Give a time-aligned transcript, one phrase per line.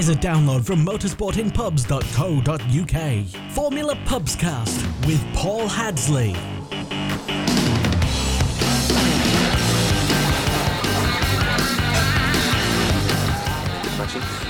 [0.00, 3.52] Is a download from motorsportinpubs.co.uk.
[3.52, 6.34] Formula Pubscast with Paul Hadsley.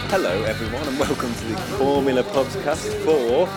[0.08, 3.48] Hello, everyone, and welcome to the Formula Pubscast for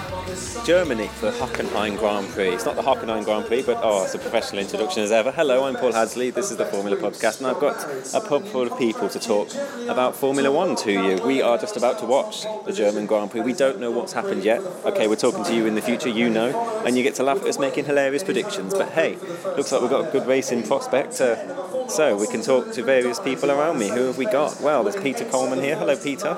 [0.66, 2.50] Germany for the Hockenheim Grand Prix.
[2.50, 5.32] It's not the Hockenheim Grand Prix, but oh, it's a professional introduction as ever.
[5.32, 6.34] Hello, I'm Paul Hadsley.
[6.34, 7.84] This is the Formula Podcast, and I've got
[8.16, 9.50] a pub full of people to talk
[9.88, 11.22] about Formula One to you.
[11.24, 13.42] We are just about to watch the German Grand Prix.
[13.42, 14.62] We don't know what's happened yet.
[14.86, 17.42] Okay, we're talking to you in the future, you know, and you get to laugh
[17.42, 18.74] at us making hilarious predictions.
[18.74, 19.18] But hey,
[19.58, 21.20] looks like we've got a good race in prospect.
[21.22, 23.90] Uh, so we can talk to various people around me.
[23.90, 24.62] Who have we got?
[24.62, 25.76] Well, there's Peter Coleman here.
[25.76, 26.34] Hello, Peter.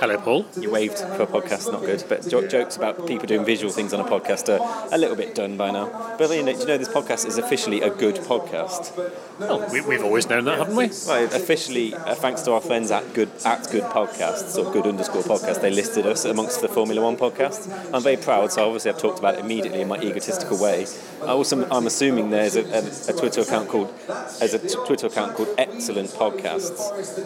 [0.00, 0.46] Hello, Paul.
[0.58, 3.92] You waved for a podcast, not good, but jo- jokes about people doing visual things
[3.92, 6.16] on a podcast are a little bit done by now.
[6.18, 8.96] But you know, do you know this podcast is officially a good podcast?
[9.38, 10.90] Well, we, we've always known that, haven't we?
[11.06, 15.22] Well, officially, uh, thanks to our friends at Good at Good Podcasts or Good underscore
[15.22, 17.68] Podcast, they listed us amongst the Formula One podcasts.
[17.92, 20.86] I'm very proud, so obviously I've talked about it immediately in my egotistical way.
[21.22, 23.92] I also, I'm assuming there's a, a, a Twitter account called
[24.38, 26.80] there's a t- Twitter account called Excellent Podcasts,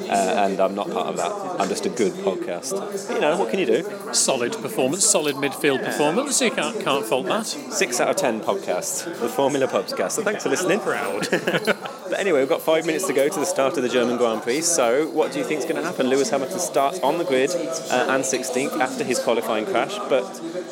[0.08, 1.32] uh, and I'm not part of that.
[1.60, 2.72] I'm just a good podcast.
[3.08, 4.12] But, you know, what can you do?
[4.12, 6.40] Solid performance, solid midfield performance.
[6.40, 7.46] You can't, can't fault that.
[7.46, 10.12] Six out of ten podcast, the Formula Pubscast.
[10.12, 10.80] So thanks for listening.
[10.80, 11.28] Proud.
[12.12, 14.42] But anyway, we've got five minutes to go to the start of the German Grand
[14.42, 14.60] Prix.
[14.60, 16.10] So, what do you think is going to happen?
[16.10, 20.24] Lewis Hamilton starts on the grid uh, and 16th after his qualifying crash, but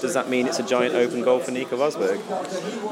[0.02, 2.20] does that mean it's a giant open goal for Nico Rosberg?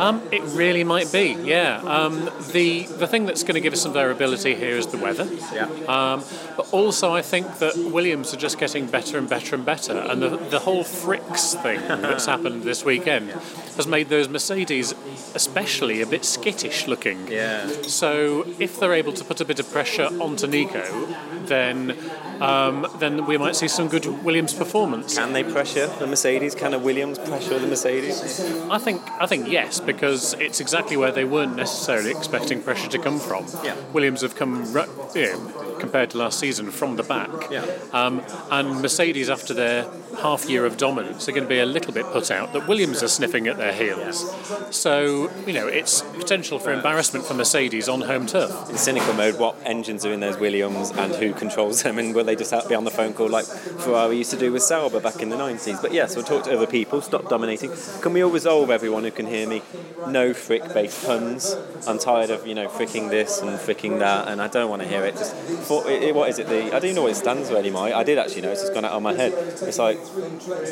[0.00, 1.82] Um, it really might be, yeah.
[1.84, 5.28] Um, the the thing that's going to give us some variability here is the weather.
[5.52, 5.64] Yeah.
[5.86, 6.24] Um,
[6.56, 10.23] but also, I think that Williams are just getting better and better and better, and
[10.23, 13.30] the, the whole Fricks thing that's happened this weekend
[13.77, 14.94] has made those Mercedes,
[15.34, 17.28] especially, a bit skittish looking.
[17.28, 17.68] Yeah.
[17.83, 21.06] So if they're able to put a bit of pressure onto Nico,
[21.46, 21.96] then
[22.40, 25.16] um, then we might see some good Williams performance.
[25.16, 26.54] Can they pressure the Mercedes?
[26.54, 28.40] Can a Williams pressure the Mercedes?
[28.70, 32.98] I think I think yes, because it's exactly where they weren't necessarily expecting pressure to
[32.98, 33.46] come from.
[33.64, 33.76] Yeah.
[33.92, 34.84] Williams have come, ru-
[35.14, 37.30] you know, compared to last season, from the back.
[37.50, 37.64] Yeah.
[37.92, 39.86] Um, and Mercedes, after their
[40.18, 43.02] half year of dominance, are going to be a little bit put out that Williams
[43.02, 44.32] are sniffing at their heels.
[44.70, 49.56] So you know, it's potential for embarrassment for Mercedes on home In cynical mode, what
[49.64, 51.98] engines are in those Williams and who controls them?
[51.98, 54.62] And will they just be on the phone call like Ferrari used to do with
[54.62, 55.80] Sauber back in the 90s?
[55.80, 57.72] But yes, we'll talk to other people, stop dominating.
[58.02, 59.62] Can we all resolve, everyone who can hear me,
[60.08, 61.56] no frick based puns?
[61.86, 64.88] I'm tired of, you know, fricking this and fricking that, and I don't want to
[64.88, 65.14] hear it.
[65.14, 66.48] Just for, it, what is it?
[66.48, 67.94] The I don't know what it stands for anymore.
[67.94, 68.50] I did actually know.
[68.50, 69.33] It's just gone out of my head.
[69.33, 69.98] It's like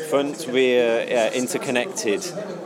[0.09, 2.19] front, rear, yeah, interconnected.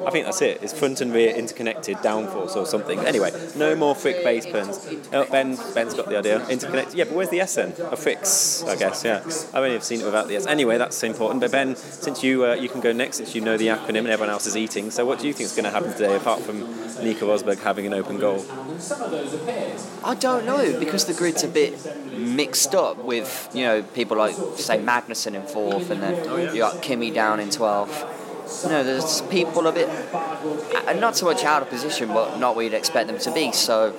[0.05, 0.61] I think that's it.
[0.61, 2.99] It's front and rear interconnected downforce or something.
[2.99, 4.80] Anyway, no more frick based puns.
[5.13, 6.45] Oh, ben, Ben's got the idea.
[6.47, 6.95] Interconnected.
[6.95, 7.69] Yeah, but where's the S then?
[7.69, 9.03] A fricks, I guess.
[9.03, 10.45] Yeah, I've only ever seen it without the S.
[10.47, 11.41] Anyway, that's important.
[11.41, 14.07] But Ben, since you uh, you can go next, since you know the acronym and
[14.07, 14.91] everyone else is eating.
[14.91, 16.61] So what do you think is going to happen today, apart from
[17.03, 18.45] Nico Rosberg having an open goal?
[20.03, 21.73] I don't know because the grid's a bit
[22.17, 26.81] mixed up with you know people like say Magnussen in fourth and then you got
[26.81, 28.17] Kimi down in twelfth.
[28.63, 29.87] You know, there's people a bit
[30.99, 33.51] not so much out of position, but not where you'd expect them to be.
[33.51, 33.95] So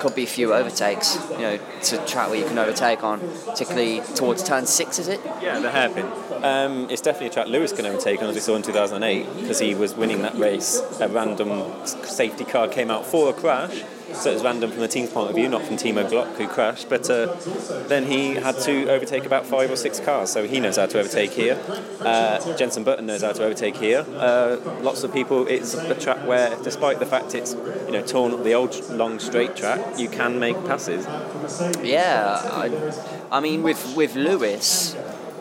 [0.00, 1.18] could be a few overtakes.
[1.32, 4.98] You know, to track where you can overtake on, particularly towards turn six.
[4.98, 5.20] Is it?
[5.40, 6.06] Yeah, the hairpin.
[6.42, 9.58] Um, it's definitely a track Lewis can overtake on, as we saw in 2008, because
[9.60, 10.80] he was winning that race.
[11.00, 13.82] A random safety car came out for a crash,
[14.14, 16.46] so it was random from the team's point of view, not from Timo Glock, who
[16.46, 16.88] crashed.
[16.88, 17.34] But uh,
[17.88, 20.98] then he had to overtake about five or six cars, so he knows how to
[20.98, 21.58] overtake here.
[22.00, 24.04] Uh, Jensen Button knows how to overtake here.
[24.16, 27.54] Uh, lots of people, it's a track where, despite the fact it's
[27.86, 31.06] you know torn up the old long straight track, you can make passes.
[31.82, 34.96] Yeah, I, I mean with with Lewis,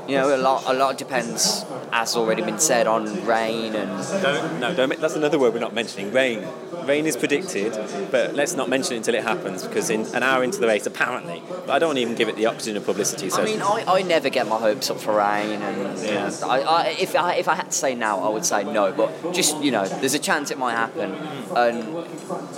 [0.08, 4.60] you know, a lot a lot depends, as already been said, on rain and Don't,
[4.60, 5.00] no, don't.
[5.00, 6.12] That's another word we're not mentioning.
[6.12, 6.48] Rain.
[6.86, 7.74] Rain is predicted,
[8.12, 10.86] but let's not mention it until it happens because in an hour into the race,
[10.86, 11.44] apparently.
[11.48, 13.30] But I don't want to even give it the opportunity of publicity.
[13.30, 16.62] So I mean, I, I never get my hopes up for rain, and know, I,
[16.62, 18.92] I, if I if I had to say now, I would say no.
[18.92, 21.14] But just you know, there's a chance it might happen,
[21.56, 21.94] and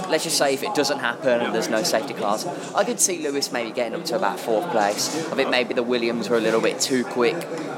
[0.10, 3.22] let's just say if it doesn't happen and there's no safety cars, I could see
[3.22, 5.16] Lewis maybe getting up to about fourth place.
[5.32, 7.36] I think maybe the Williams were a little bit too quick.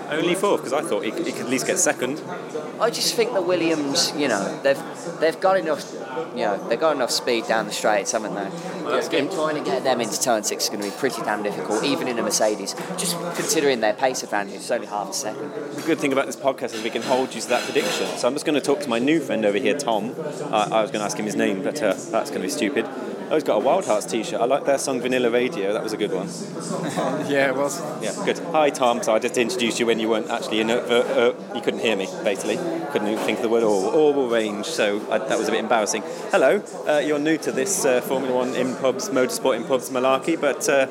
[0.10, 2.22] Only fourth because I thought he, he could at least get second.
[2.80, 4.81] I just think the Williams, you know, they've
[5.19, 5.92] they've got enough,
[6.34, 8.50] you know, they've got enough speed down the straights, haven't they?
[8.86, 9.36] Getting- good.
[9.36, 12.07] trying to get them into turn six is going to be pretty damn difficult, even
[12.07, 12.74] in a Mercedes.
[12.98, 15.52] Just considering their pace advantage, it's only half a second.
[15.75, 18.08] The good thing about this podcast is we can hold you to that prediction.
[18.18, 20.13] So I'm just going to talk to my new friend over here, Tom.
[20.18, 22.50] Uh, I was going to ask him his name, but uh, that's going to be
[22.50, 22.86] stupid.
[23.27, 24.39] Oh, he's got a Wildhearts t-shirt.
[24.39, 25.74] I like their song Vanilla Radio.
[25.74, 26.30] That was a good one.
[27.25, 27.81] Yeah, it was.
[28.04, 28.38] Yeah, good.
[28.51, 29.01] Hi, Tom.
[29.01, 30.69] So I just introduced you when you weren't actually in.
[30.69, 32.57] A, uh, you couldn't hear me, basically.
[32.92, 33.88] Couldn't think of the word all.
[33.89, 34.66] All range.
[34.66, 36.04] So I, that was a bit embarrassing.
[36.31, 36.62] Hello.
[36.88, 40.69] Uh, you're new to this uh, Formula One in pubs, motorsport in pubs malarkey, but
[40.69, 40.86] uh,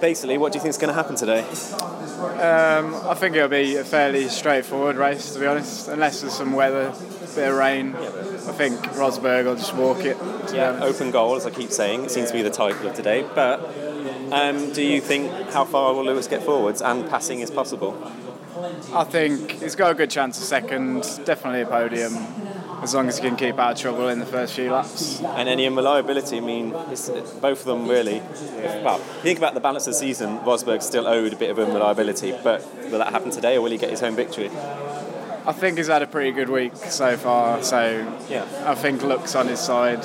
[0.00, 1.40] basically, what do you think is going to happen today?
[1.40, 6.52] Um, I think it'll be a fairly straightforward race, to be honest, unless there's some
[6.52, 6.92] weather,
[7.34, 7.94] bit of rain.
[7.94, 10.16] I think Rosberg will just walk it.
[10.52, 12.04] Yeah, open goal, as I keep saying.
[12.04, 13.26] It seems to be the title of today.
[13.34, 13.60] But
[14.32, 17.96] um, do you think how far will Lewis get forwards and passing is possible?
[18.92, 22.14] I think he's got a good chance of second, definitely a podium,
[22.82, 25.20] as long as he can keep out of trouble in the first few laps.
[25.22, 28.16] And any unreliability, I mean, it's, it's both of them really.
[28.16, 31.58] If, well, think about the balance of the season, Rosberg still owed a bit of
[31.58, 34.50] unreliability, but will that happen today or will he get his home victory?
[35.46, 38.46] I think he's had a pretty good week so far, so Yeah.
[38.66, 40.04] I think luck's on his side,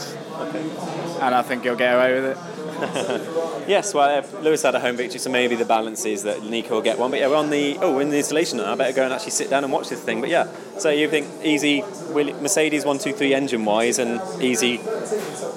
[1.22, 3.32] and I think he'll get away with it.
[3.68, 6.76] Yes, well, uh, Lewis had a home victory, so maybe the balance is that Nico
[6.76, 7.10] will get one.
[7.10, 8.72] But yeah, we're on the oh, we're in the installation now.
[8.72, 10.22] I better go and actually sit down and watch this thing.
[10.22, 10.46] But yeah,
[10.78, 14.78] so you think easy Will- Mercedes one two three engine wise and easy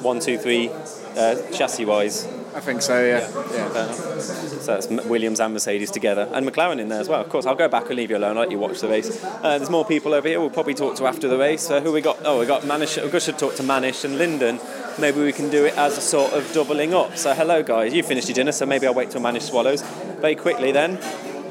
[0.00, 0.70] one two three
[1.18, 2.26] uh, chassis wise.
[2.54, 3.30] I think so, yeah.
[3.52, 3.70] yeah.
[3.70, 3.94] Enough.
[3.94, 7.20] So that's Williams and Mercedes together, and McLaren in there as well.
[7.20, 8.36] Of course, I'll go back and leave you alone.
[8.36, 9.22] I'll let you watch the race.
[9.24, 10.40] Uh, there's more people over here.
[10.40, 11.70] We'll probably talk to after the race.
[11.70, 12.18] Uh, who we got?
[12.24, 13.12] Oh, we got Manish.
[13.12, 14.60] We should talk to Manish and Linden.
[14.98, 17.16] Maybe we can do it as a sort of doubling up.
[17.16, 19.82] So hello guys, you finished your dinner, so maybe I'll wait till Manish swallows.
[20.20, 20.98] Very quickly then.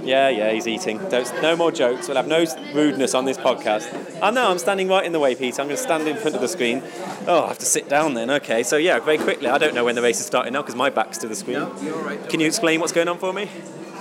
[0.07, 0.99] Yeah, yeah, he's eating.
[1.09, 2.07] Don't, no more jokes.
[2.07, 3.89] We'll have no rudeness on this podcast.
[4.21, 5.61] Oh, I know, I'm standing right in the way, Peter.
[5.61, 6.81] I'm going to stand in front of the screen.
[7.27, 8.29] Oh, I have to sit down then.
[8.31, 9.47] Okay, so yeah, very quickly.
[9.47, 11.59] I don't know when the race is starting now because my back's to the screen.
[11.59, 12.29] No, you're right.
[12.29, 13.49] Can you explain what's going on for me?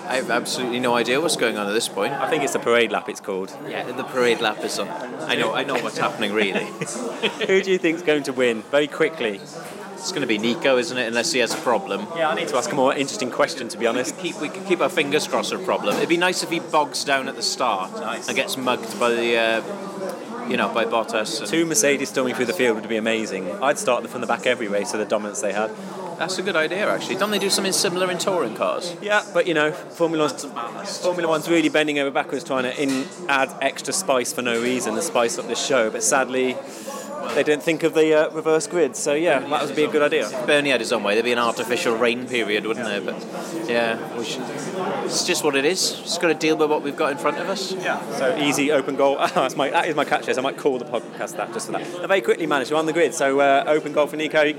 [0.07, 2.13] I have absolutely no idea what's going on at this point.
[2.13, 3.09] I think it's the parade lap.
[3.09, 3.57] It's called.
[3.69, 4.87] Yeah, the parade lap is on.
[4.89, 6.65] I know, I know what's happening really.
[7.49, 8.63] Who do you think's going to win?
[8.63, 9.41] Very quickly.
[9.99, 11.07] It's going to be Nico, isn't it?
[11.09, 12.07] Unless he has a problem.
[12.17, 14.17] Yeah, I need to ask a more interesting question, to be honest.
[14.19, 15.97] Keep, we can keep our fingers crossed for a problem.
[15.97, 18.29] It'd be nice if he bogs down at the start Nice.
[18.29, 21.49] and gets mugged by the, uh, you know, by Bottas.
[21.49, 23.51] Two Mercedes storming through the field would be amazing.
[23.63, 25.71] I'd start them from the back every race, so the dominance they had.
[26.19, 27.17] That's a good idea, actually.
[27.17, 28.95] Don't they do something similar in touring cars?
[29.03, 33.07] Yeah, but you know, Formula One's, Formula One's really bending over backwards trying to in,
[33.29, 35.91] add extra spice for no reason to spice up this show.
[35.91, 36.57] But sadly,
[37.35, 38.97] they didn't think of the uh, reverse grid.
[38.97, 40.29] So yeah, that would be a good idea.
[40.29, 43.01] If Bernie had his own way, there'd be an artificial rain period, wouldn't there?
[43.01, 44.43] But yeah, we should,
[45.05, 45.93] it's just what it is.
[46.01, 47.73] Just got to deal with what we've got in front of us.
[47.73, 48.01] Yeah.
[48.17, 49.17] So easy open goal.
[49.35, 50.39] That's my, that is my catchphrase.
[50.39, 51.83] I might call the podcast that just for that.
[51.83, 52.71] And very quickly, Manish.
[52.71, 53.15] We're on the grid.
[53.15, 54.55] So uh, open goal for Nico.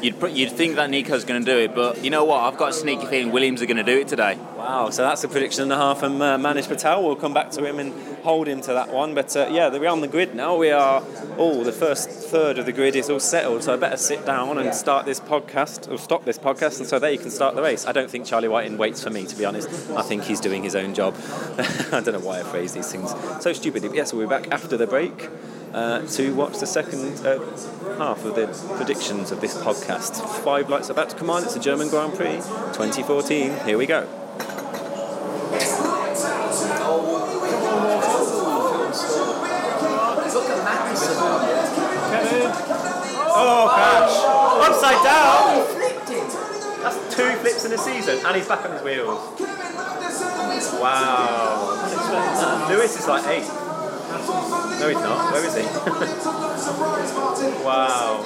[0.00, 2.42] You'd, you'd think that Nico's going to do it, but you know what?
[2.42, 4.36] I've got a sneaky feeling Williams are going to do it today.
[4.56, 7.04] Wow, so that's a prediction and a half from uh, Manish Patel.
[7.04, 7.92] We'll come back to him and
[8.28, 9.14] hold him to that one.
[9.14, 10.54] But uh, yeah, we're on the grid now.
[10.54, 11.02] We are,
[11.38, 14.58] oh, the first third of the grid is all settled, so I better sit down
[14.58, 17.62] and start this podcast, or stop this podcast, and so there you can start the
[17.62, 17.86] race.
[17.86, 19.70] I don't think Charlie Whiting waits for me, to be honest.
[19.92, 21.16] I think he's doing his own job.
[21.90, 23.88] I don't know why I phrase these things so stupidly.
[23.88, 25.30] But yes, we'll be back after the break.
[25.72, 27.38] Uh, to watch the second uh,
[27.98, 30.18] half of the predictions of this podcast.
[30.42, 31.44] Five lights about to come on.
[31.44, 32.36] It's the German Grand Prix
[32.72, 33.66] 2014.
[33.66, 34.27] Here we go.
[43.50, 44.12] Oh, crash!
[44.68, 45.64] Upside down!
[46.82, 49.18] That's two flips in a season, and he's back on his wheels.
[50.78, 52.66] Wow.
[52.68, 53.46] Lewis is like eight.
[53.48, 55.32] No, he's not.
[55.32, 55.62] Where is he?
[57.64, 58.20] wow.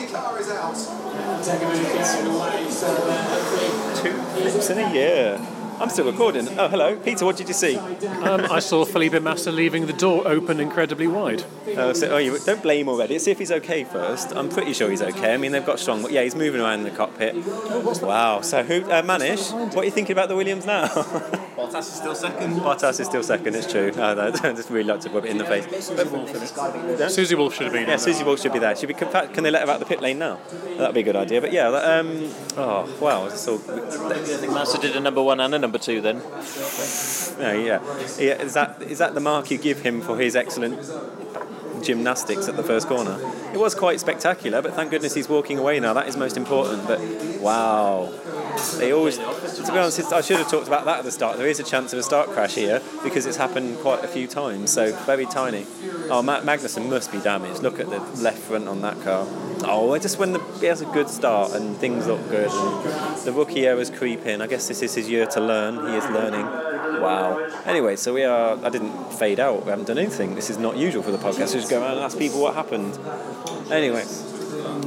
[4.03, 4.15] Two
[4.51, 5.39] flips in a year.
[5.83, 6.47] I'm still recording.
[6.61, 6.95] Oh, hello.
[6.95, 7.77] Peter, what did you see?
[7.77, 11.43] Um, I saw Felipe Massa leaving the door open incredibly wide.
[11.77, 13.19] Oh, so, oh, you don't blame already.
[13.19, 14.31] See if he's okay first.
[14.37, 15.35] I'm pretty sure he's okay.
[15.35, 16.09] I mean, they've got strong.
[16.09, 17.35] Yeah, he's moving around in the cockpit.
[18.01, 18.43] Wow.
[18.43, 18.85] So, who?
[18.85, 20.87] Uh, Manish, what are you thinking about the Williams now?
[21.57, 22.61] Bottas is still second.
[22.61, 23.57] Bottas is still second.
[23.57, 23.93] It's true.
[23.97, 25.67] Oh, no, just really like to rub it in the face.
[27.13, 27.83] Susie Wolff should have been.
[27.83, 27.89] There.
[27.89, 28.77] Yeah, in Susie Wolff should be there.
[28.77, 28.95] Should be.
[28.95, 30.39] Can they let her out the pit lane now?
[30.79, 31.41] That'd be a good idea.
[31.41, 31.71] But yeah.
[31.71, 33.27] that, Um, oh wow.
[33.27, 33.57] It's all.
[33.57, 36.23] I think Massa did a number one and a number two then.
[37.39, 37.81] Yeah.
[38.19, 38.43] yeah.
[38.43, 40.81] Is that is that the mark you give him for his excellent
[41.83, 43.19] gymnastics at the first corner?
[43.53, 45.93] It was quite spectacular, but thank goodness he's walking away now.
[45.93, 46.87] That is most important.
[46.87, 47.01] But
[47.41, 48.13] wow.
[48.77, 51.39] They always, to be honest, I should have talked about that at the start.
[51.39, 54.27] There is a chance of a start crash here because it's happened quite a few
[54.27, 55.67] times, so very tiny.
[56.11, 57.63] Oh, Ma- Magnussen must be damaged.
[57.63, 59.27] Look at the left front on that car.
[59.65, 63.33] Oh, just when the, he has a good start and things look good, and the
[63.33, 64.41] rookie errors creep in.
[64.43, 65.75] I guess this is his year to learn.
[65.89, 66.47] He is learning.
[67.01, 67.39] Wow.
[67.65, 68.59] Anyway, so we are.
[68.65, 69.65] I didn't fade out.
[69.65, 70.35] We haven't done anything.
[70.35, 71.53] This is not usual for the podcast.
[71.53, 72.99] Just go around and ask people what happened.
[73.73, 74.05] Anyway,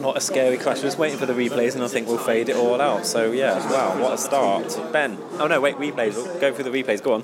[0.01, 0.77] what a scary crash.
[0.77, 3.05] We're just waiting for the replays, and I think we'll fade it all out.
[3.05, 4.77] So yeah, wow, what a start.
[4.91, 5.17] Ben.
[5.39, 6.15] Oh no, wait, replays.
[6.15, 7.01] We'll go through the replays.
[7.01, 7.23] Go on.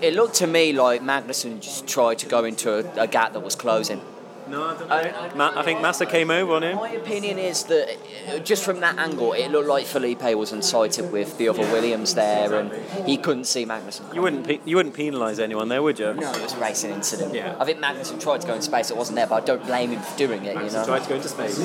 [0.00, 3.40] It looked to me like Magnussen just tried to go into a, a gap that
[3.40, 4.00] was closing.
[4.48, 5.30] No, I don't know.
[5.36, 6.76] Ma- I think Massa came over on him.
[6.76, 7.96] My opinion is that
[8.28, 12.14] uh, just from that angle, it looked like Felipe was incited with the other Williams
[12.14, 12.72] there, and
[13.06, 14.12] he couldn't see Magnussen.
[14.14, 16.12] You wouldn't pe- you wouldn't penalise anyone there, would you?
[16.14, 17.34] No, it was a racing incident.
[17.34, 17.56] Yeah.
[17.58, 19.90] I think Magnussen tried to go in space, it wasn't there, but I don't blame
[19.90, 20.54] him for doing it.
[20.56, 20.84] You know.
[20.84, 21.58] Tried to go into space.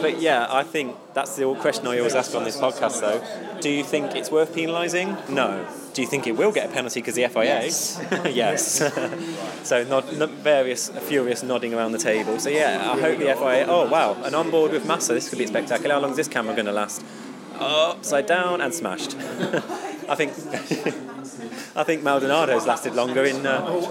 [0.00, 3.60] But yeah, I think that's the old question I always ask on this podcast, though.
[3.60, 5.28] Do you think it's worth penalising?
[5.28, 5.66] No.
[5.94, 7.44] Do you think it will get a penalty because the FIA?
[7.44, 8.04] Yes.
[8.32, 8.82] yes.
[9.62, 12.40] so nod, nod, various furious nodding around the table.
[12.40, 13.66] So yeah, I hope the FIA.
[13.68, 15.14] Oh wow, an on board with Massa.
[15.14, 15.94] This could be spectacular.
[15.94, 17.04] How long is this camera going to last?
[17.54, 19.16] Upside down and smashed.
[20.08, 21.12] I think.
[21.76, 23.44] I think Maldonado's lasted longer in.
[23.44, 23.90] Uh,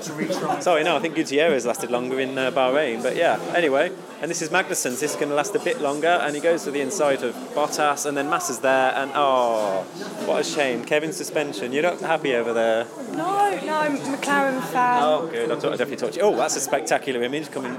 [0.62, 3.04] sorry, no, I think Gutierrez lasted longer in uh, Bahrain.
[3.04, 5.02] But yeah, anyway, and this is Magnussen's.
[5.02, 7.36] This is going to last a bit longer, and he goes to the inside of
[7.54, 9.82] Bottas, and then Massa's there, and oh,
[10.26, 10.86] what a shame.
[10.86, 11.74] Kevin's suspension.
[11.74, 12.88] You're not happy over there.
[13.12, 15.04] No, no, I'm McLaren fan.
[15.04, 15.52] Oh, good.
[15.52, 16.26] I, thought I definitely talked to you.
[16.26, 17.78] Oh, that's a spectacular image coming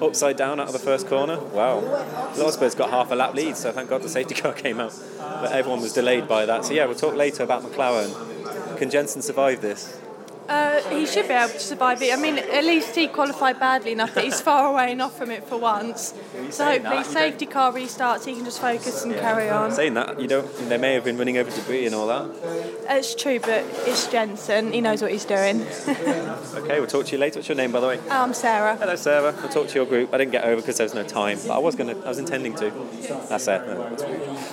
[0.00, 1.40] upside down out of the first corner.
[1.40, 1.80] Wow.
[2.36, 4.96] Rosberg's got half a lap lead, so thank God the safety car came out.
[5.18, 6.64] But everyone was delayed by that.
[6.64, 8.29] So yeah, we'll talk later about McLaren.
[8.80, 10.00] Can Jensen survive this?
[10.50, 12.12] Uh, he should be able to survive it.
[12.12, 15.44] I mean, at least he qualified badly enough that he's far away enough from it
[15.44, 16.12] for once.
[16.50, 19.70] So hopefully, safety car restarts, he can just focus and carry on.
[19.70, 20.52] Saying that, you don't.
[20.68, 22.28] They may have been running over debris and all that.
[22.88, 24.72] It's true, but it's Jensen.
[24.72, 25.64] He knows what he's doing.
[26.50, 27.38] Okay, we'll talk to you later.
[27.38, 28.00] What's your name, by the way?
[28.10, 28.76] I'm Sarah.
[28.76, 29.34] Hello, Sarah.
[29.40, 30.12] We'll talk to your group.
[30.12, 31.96] I didn't get over because there was no time, but I was gonna.
[32.04, 32.70] I was intending to.
[33.28, 33.66] That's it.
[33.66, 33.96] No.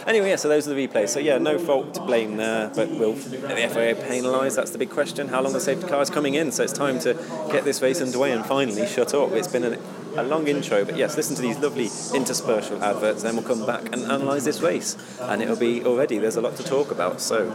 [0.06, 0.36] Anyway, yeah.
[0.36, 1.10] So those are the replays.
[1.10, 4.56] So yeah, no fault to blame there, but will the FIA penalise?
[4.56, 5.28] That's the big question.
[5.28, 6.52] How long the safety car is coming in?
[6.52, 7.14] So it's time to
[7.52, 9.32] get this race underway and finally shut up.
[9.32, 9.80] It's been an,
[10.16, 13.24] a long intro, but yes, listen to these lovely interspersal adverts.
[13.24, 16.18] Then we'll come back and analyse this race, and it'll be already.
[16.18, 17.50] There's a lot to talk about, so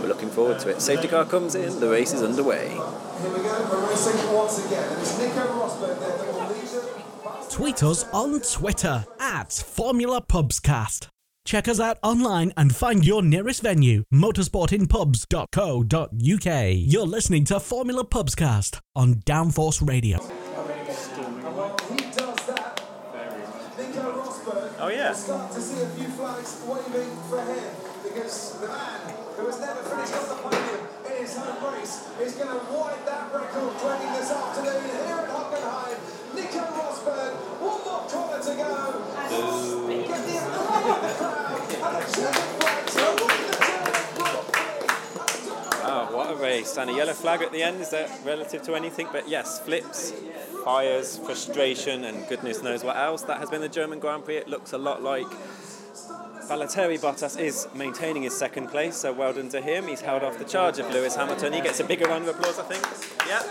[0.00, 0.80] we're looking forward to it.
[0.80, 1.80] Safety car comes in.
[1.80, 2.68] The race is underway.
[2.68, 4.98] Here we go, we're racing once again.
[5.00, 7.50] It's Nico Rosberg there that will lead it.
[7.50, 11.08] Tweet us on Twitter at Formula Pubscast.
[11.48, 16.72] Check us out online and find your nearest venue, motorsportinpubs.co.uk.
[16.76, 20.18] You're listening to Formula Pubscast on Downforce Radio.
[20.18, 20.28] He
[22.12, 22.82] does that.
[23.78, 25.14] Nico Rosberg Oh yeah.
[25.14, 27.64] start to see a few flags waving for him
[28.04, 32.34] because the man who has never finished on the podium in his home race is
[32.34, 35.96] going to wipe that record training this afternoon here at Hockenheim.
[36.34, 37.32] Nico Rosberg,
[37.64, 39.87] one more corner to go.
[45.84, 46.78] Wow, what a race.
[46.78, 49.06] And a yellow flag at the end, is that relative to anything?
[49.12, 50.14] But yes, flips,
[50.64, 53.20] fires, frustration, and goodness knows what else.
[53.22, 54.38] That has been the German Grand Prix.
[54.38, 55.26] It looks a lot like
[56.48, 59.88] Valtteri Bottas is maintaining his second place, so well done to him.
[59.88, 61.52] He's held off the charge of Lewis Hamilton.
[61.52, 62.82] He gets a bigger round of applause, I think.
[63.28, 63.42] Yeah.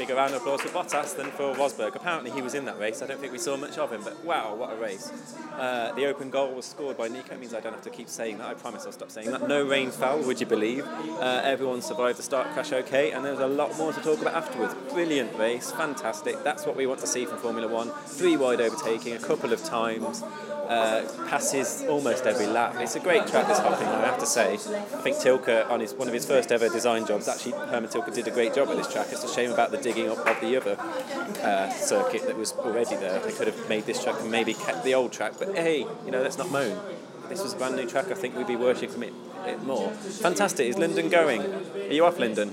[0.00, 1.94] Bigger round of applause for Bottas than for Rosberg.
[1.94, 3.02] Apparently, he was in that race.
[3.02, 5.12] I don't think we saw much of him, but wow, what a race.
[5.58, 7.34] Uh, the open goal was scored by Nico.
[7.34, 8.46] It means I don't have to keep saying that.
[8.46, 9.46] I promise I'll stop saying that.
[9.46, 10.86] No rain fell, would you believe?
[10.86, 14.22] Uh, everyone survived the start crash okay, and there was a lot more to talk
[14.22, 14.74] about afterwards.
[14.90, 16.42] Brilliant race, fantastic.
[16.44, 17.90] That's what we want to see from Formula One.
[18.06, 20.24] Three wide overtaking, a couple of times.
[20.70, 22.76] Uh, passes almost every lap.
[22.78, 24.52] It's a great track, this Hopping, I have to say.
[24.52, 24.56] I
[25.02, 28.28] think Tilke, on his one of his first ever design jobs, actually Hermann Tilke did
[28.28, 29.08] a great job at this track.
[29.10, 30.76] It's a shame about the digging up of the other
[31.42, 33.18] uh, circuit that was already there.
[33.20, 36.10] They could have made this track and maybe kept the old track, but hey, you
[36.10, 36.78] know, that's not moan.
[37.28, 38.10] This was a brand new track.
[38.10, 39.12] I think we'd be worshipping it,
[39.46, 39.90] it more.
[39.92, 40.66] Fantastic.
[40.66, 41.40] Is Lyndon going?
[41.40, 42.52] Are you off, Lyndon?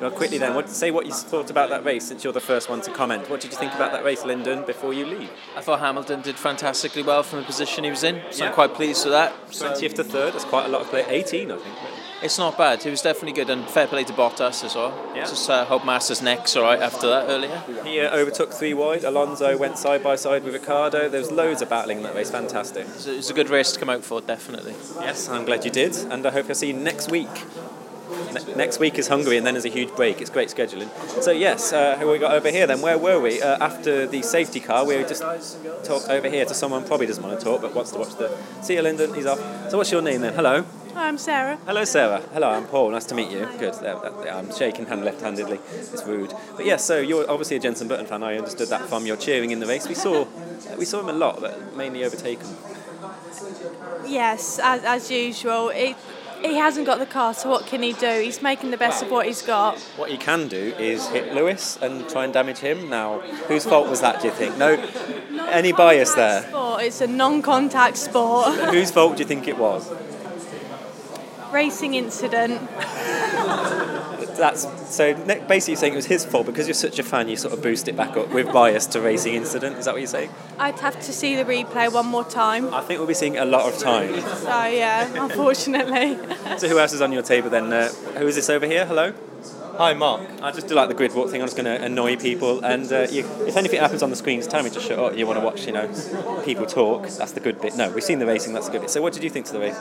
[0.00, 2.68] Well, quickly then, what, say what you thought about that race since you're the first
[2.68, 3.30] one to comment.
[3.30, 5.30] What did you think about that race, Lyndon, before you leave?
[5.56, 8.48] I thought Hamilton did fantastically well from the position he was in, so Yeah.
[8.48, 9.32] I'm quite pleased with that.
[9.54, 11.04] So 20th to third, that's quite a lot of play.
[11.08, 11.74] 18, I think.
[12.22, 12.82] It's not bad.
[12.82, 14.92] He was definitely good, and fair play to Bottas as well.
[15.14, 15.24] Yeah.
[15.24, 17.62] Just uh, hope Massa's neck's all right after that earlier.
[17.84, 19.04] He uh, overtook three wide.
[19.04, 21.08] Alonso went side by side with Ricciardo.
[21.10, 22.30] There was loads of battling in that race.
[22.30, 22.86] Fantastic.
[22.86, 24.74] So it was a good race to come out for, definitely.
[25.00, 27.28] Yes, I'm glad you did, and I hope you'll see you next week.
[28.32, 30.22] Ne- next week is Hungary, and then there's a huge break.
[30.22, 30.88] It's great scheduling.
[31.22, 32.80] So yes, uh, who we got over here then?
[32.80, 34.86] Where were we uh, after the safety car?
[34.86, 35.22] We just
[35.84, 38.34] talked over here to someone probably doesn't want to talk, but wants to watch the.
[38.62, 39.12] See you, Lyndon.
[39.12, 39.38] He's off.
[39.70, 40.32] So what's your name then?
[40.32, 40.64] Hello.
[40.96, 41.58] I'm Sarah.
[41.66, 42.20] Hello, Sarah.
[42.32, 42.90] Hello, I'm Paul.
[42.90, 43.46] Nice to meet you.
[43.58, 43.74] Good.
[43.74, 45.60] Uh, I'm shaking hand left-handedly.
[45.74, 46.32] It's rude.
[46.56, 48.22] But yes, so you're obviously a Jensen Button fan.
[48.22, 49.86] I understood that from your cheering in the race.
[49.86, 50.26] We saw,
[50.78, 52.48] we saw him a lot, but mainly overtaken.
[54.06, 55.68] Yes, as, as usual.
[55.68, 55.96] It,
[56.40, 58.20] He hasn't got the car, so what can he do?
[58.22, 59.78] He's making the best of what he's got.
[59.96, 62.88] What he can do is hit Lewis and try and damage him.
[62.88, 64.22] Now, whose fault was that?
[64.22, 64.56] Do you think?
[64.56, 64.70] No,
[65.48, 66.42] any bias there?
[66.42, 66.82] Sport.
[66.82, 68.54] It's a non-contact sport.
[68.70, 69.92] Whose fault do you think it was?
[71.56, 72.60] Racing incident.
[74.36, 75.14] That's so
[75.48, 77.28] basically saying it was his fault because you're such a fan.
[77.30, 79.78] You sort of boost it back up with bias to racing incident.
[79.78, 80.28] Is that what you're saying?
[80.58, 82.74] I'd have to see the replay one more time.
[82.74, 84.22] I think we'll be seeing a lot of times.
[84.42, 86.18] So yeah, unfortunately.
[86.58, 87.72] So who else is on your table then?
[87.72, 88.84] Uh, who is this over here?
[88.84, 89.12] Hello.
[89.78, 90.22] Hi, Mark.
[90.40, 91.42] I just do like the grid walk thing.
[91.42, 94.46] I'm just going to annoy people, and uh, you, if anything happens on the screens,
[94.46, 95.14] tell me to shut up.
[95.14, 95.86] You want to watch, you know,
[96.46, 97.06] people talk.
[97.08, 97.76] That's the good bit.
[97.76, 98.54] No, we've seen the racing.
[98.54, 98.90] That's the good bit.
[98.90, 99.78] So, what did you think to the race?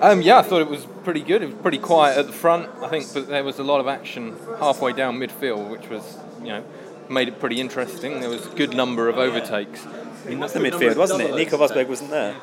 [0.00, 1.42] Um, yeah, I thought it was pretty good.
[1.42, 3.86] It was pretty quiet at the front, I think, but there was a lot of
[3.86, 6.64] action halfway down midfield, which was, you know,
[7.10, 8.20] made it pretty interesting.
[8.20, 9.84] There was a good number of overtakes.
[9.86, 11.34] I mean, that's the midfield, wasn't it?
[11.34, 12.34] Nico Rosberg wasn't there.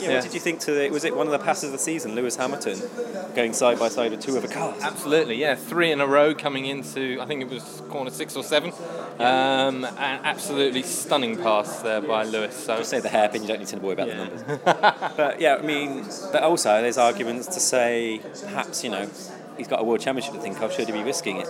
[0.00, 0.90] Yeah, What did you think to the?
[0.90, 2.14] Was it one of the passes of the season?
[2.14, 2.80] Lewis Hamilton
[3.34, 4.82] going side by side with two other cars.
[4.82, 5.54] Absolutely, yeah.
[5.54, 8.72] Three in a row coming into, I think it was corner six or seven.
[9.18, 12.56] Um, an absolutely stunning pass there by Lewis.
[12.56, 13.42] So Just say the hairpin.
[13.42, 14.42] You don't need to worry about the numbers.
[15.16, 19.08] but yeah, I mean, but also there's arguments to say perhaps you know
[19.56, 20.72] he's got a world championship to think of.
[20.72, 21.48] Should he be risking it?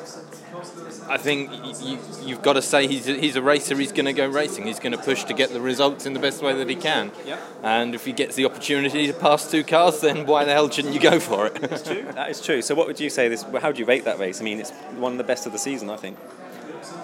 [1.08, 1.50] I think
[1.82, 3.76] you, you've got to say he's a, he's a racer.
[3.76, 4.66] He's going to go racing.
[4.66, 7.12] He's going to push to get the results in the best way that he can.
[7.26, 7.40] Yep.
[7.62, 10.94] And if he gets the opportunity to pass two cars, then why the hell shouldn't
[10.94, 11.54] you go for it?
[11.60, 12.02] That's true.
[12.02, 12.62] That is true.
[12.62, 13.44] So what would you say this?
[13.60, 14.40] How do you rate that race?
[14.40, 16.18] I mean, it's one of the best of the season, I think.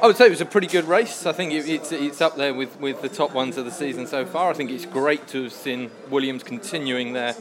[0.03, 1.27] I would say it was a pretty good race.
[1.27, 4.07] I think it, it's it's up there with, with the top ones of the season
[4.07, 4.51] so far.
[4.51, 7.35] I think it's great to have seen Williams continuing their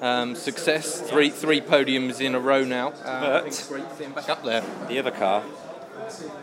[0.00, 1.00] um, success.
[1.00, 2.88] Three three podiums in a row now.
[3.04, 4.64] Uh, I think it's great to see him back up there.
[4.88, 5.44] The other car.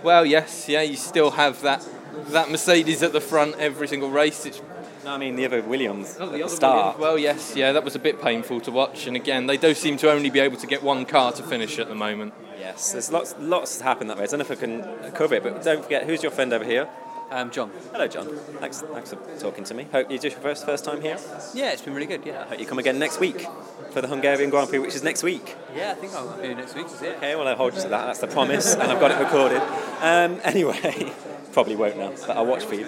[0.04, 1.86] Well, yes, yeah, you still have that
[2.30, 4.46] that Mercedes at the front every single race.
[4.46, 4.62] It's
[5.04, 6.98] No, I mean the other Williams Oh, at the the start.
[6.98, 9.08] Williams, Well, yes, yeah, that was a bit painful to watch.
[9.08, 11.78] And again, they do seem to only be able to get one car to finish
[11.80, 12.34] at the moment.
[12.60, 14.24] Yes, there's lots lots that happened that way.
[14.24, 16.66] I don't know if I can cover it, but don't forget who's your friend over
[16.66, 16.88] here.
[17.32, 17.72] Um, John.
[17.92, 18.28] Hello, John.
[18.60, 19.88] Thanks, thanks for talking to me.
[19.92, 21.18] Hope you just your first first time here.
[21.54, 22.26] Yeah, it's been really good.
[22.26, 22.44] Yeah.
[22.44, 23.46] I hope you come again next week
[23.92, 25.56] for the Hungarian Grand Prix, which is next week.
[25.76, 26.86] Yeah, I think I'll be next week.
[26.86, 27.18] Is it?
[27.18, 28.06] Okay, well, I'll hold you to that.
[28.06, 29.62] That's the promise, and I've got it recorded.
[30.02, 31.12] Um, anyway,
[31.52, 32.88] probably won't now, but I'll watch for you.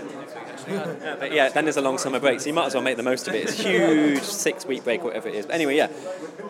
[0.68, 2.98] Yeah, but yeah, then there's a long summer break, so you might as well make
[2.98, 3.44] the most of it.
[3.44, 5.46] It's a huge six week break, whatever it is.
[5.46, 5.88] But anyway, yeah.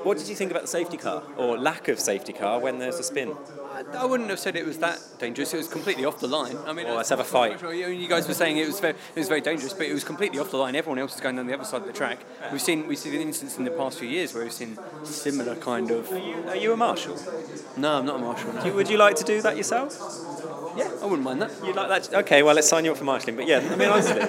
[0.04, 3.00] What did you think about the safety car, or lack of safety car, when there's
[3.00, 3.36] a spin?
[3.96, 5.54] I wouldn't have said it was that dangerous.
[5.54, 6.58] It was completely off the line.
[6.66, 7.62] I mean, Well, let's have a fight.
[7.62, 10.04] You you guys were saying it was very, it was very dangerous, but it was
[10.04, 10.76] completely off the line.
[10.76, 12.20] Everyone else was going down the other side of the track.
[12.52, 15.56] We've seen we've seen an instance in the past few years where we've seen similar
[15.56, 16.12] kind of.
[16.12, 17.18] Are you a marshal?
[17.78, 18.66] No, I'm not a marshal.
[18.66, 19.94] You- Would you like to do that yourself?
[20.78, 21.52] Yeah, I wouldn't mind that.
[21.66, 22.14] You'd like that?
[22.20, 23.36] Okay, well, let's sign you up for marshalling.
[23.36, 24.22] But yeah, I mean, honestly,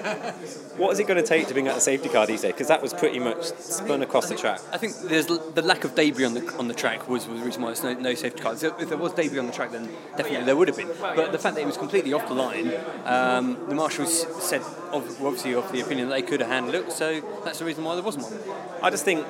[0.79, 2.53] what is it going to take to bring out a safety car these days?
[2.53, 4.59] Because that was pretty much spun across the track.
[4.73, 7.39] I think there's l- the lack of debris on the on the track was, was
[7.41, 8.63] the reason why there's no, no safety cars.
[8.63, 10.91] If there was debris on the track, then definitely there would have been.
[11.01, 12.73] But the fact that it was completely off the line,
[13.05, 16.93] um, the marshals said obviously of the opinion that they could have handled it.
[16.93, 18.59] So that's the reason why there wasn't one.
[18.83, 19.27] I just think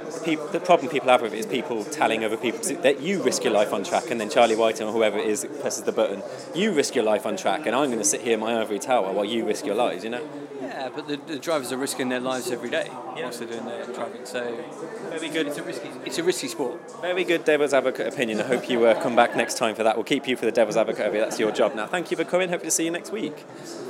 [0.53, 3.53] the problem people have with it is people telling other people that you risk your
[3.53, 6.23] life on track, and then Charlie White or whoever it is presses the button,
[6.55, 8.79] you risk your life on track, and I'm going to sit here in my ivory
[8.79, 10.05] tower while you risk your lives.
[10.05, 10.48] You know.
[10.61, 13.85] Yeah, but the, the drivers are risking their lives every day whilst they're doing their
[13.87, 14.25] driving.
[14.27, 14.65] So
[15.11, 15.47] very good.
[15.47, 17.01] It's a risky it's a risky sport.
[17.01, 18.41] Very good devil's advocate opinion.
[18.41, 19.97] I hope you uh, come back next time for that.
[19.97, 21.19] We'll keep you for the devil's advocate over.
[21.19, 21.87] That's your job now.
[21.87, 22.49] Thank you for coming.
[22.49, 23.45] Hope to see you next week.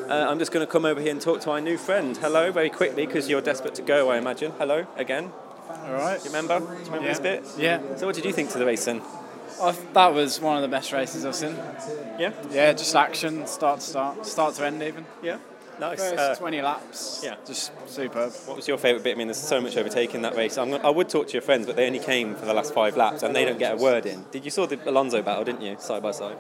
[0.09, 2.17] Uh, I'm just going to come over here and talk to our new friend.
[2.17, 4.53] Hello, very quickly, because you're desperate to go, I imagine.
[4.59, 5.33] Hello, again.
[5.71, 6.19] All right.
[6.23, 6.59] Do you remember?
[6.61, 7.09] Do you remember Yeah.
[7.09, 7.45] this bit?
[7.59, 7.97] Yeah.
[7.97, 9.03] So, what did you think to the race then?
[9.61, 11.57] I, that was one of the best races I've seen.
[12.19, 12.33] Yeah?
[12.51, 15.05] Yeah, just action, start to start, start to end even.
[15.23, 15.39] Yeah.
[15.81, 15.99] Nice.
[15.99, 17.21] First Uh, 20 laps.
[17.25, 17.37] Yeah.
[17.47, 18.33] Just superb.
[18.47, 19.15] What was your favourite bit?
[19.15, 20.59] I mean, there's so much overtaking that race.
[20.59, 22.97] I'm, I would talk to your friends, but they only came for the last five
[22.97, 24.25] laps, and they don't get a word in.
[24.31, 26.37] Did you saw the Alonso battle, didn't you, side by side?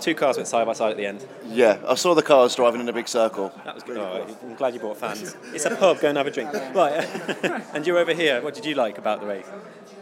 [0.00, 1.26] Two cars went side by side at the end.
[1.46, 3.52] Yeah, I saw the cars driving in a big circle.
[3.64, 3.98] That was good.
[3.98, 5.36] Oh, I'm glad you brought fans.
[5.52, 6.00] It's a pub.
[6.00, 6.52] Go and have a drink.
[6.74, 7.06] Right.
[7.74, 8.40] and you're over here.
[8.40, 9.46] What did you like about the race?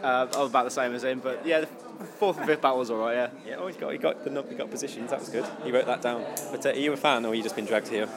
[0.01, 1.67] Uh, I was about the same as him, but yeah, the
[2.17, 3.13] fourth and fifth battle was all right.
[3.15, 3.29] Yeah.
[3.45, 3.55] Yeah.
[3.57, 5.09] Oh, he got he got the he got positions.
[5.09, 5.45] That was good.
[5.65, 6.23] He wrote that down.
[6.51, 8.07] But uh, are you a fan, or you just been dragged here?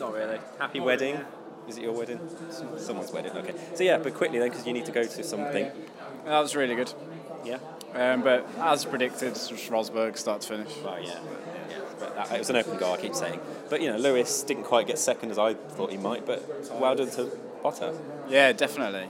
[0.00, 0.38] Not really.
[0.58, 1.18] Happy wedding.
[1.68, 2.20] Is it your wedding?
[2.78, 3.32] Someone's wedding.
[3.32, 3.54] Okay.
[3.74, 5.70] So yeah, but quickly then, because you need to go to something.
[6.24, 6.92] That was really good.
[7.44, 7.58] Yeah.
[7.94, 10.72] Um, but as predicted, just Rosberg start to finish.
[10.84, 11.18] Oh yeah.
[11.70, 11.80] Yeah.
[11.98, 12.94] But that, it was an open goal.
[12.94, 13.40] I keep saying.
[13.68, 16.24] But you know, Lewis didn't quite get second as I thought he might.
[16.24, 17.30] But well done to
[17.62, 17.98] Bottas.
[18.28, 19.08] Yeah, definitely.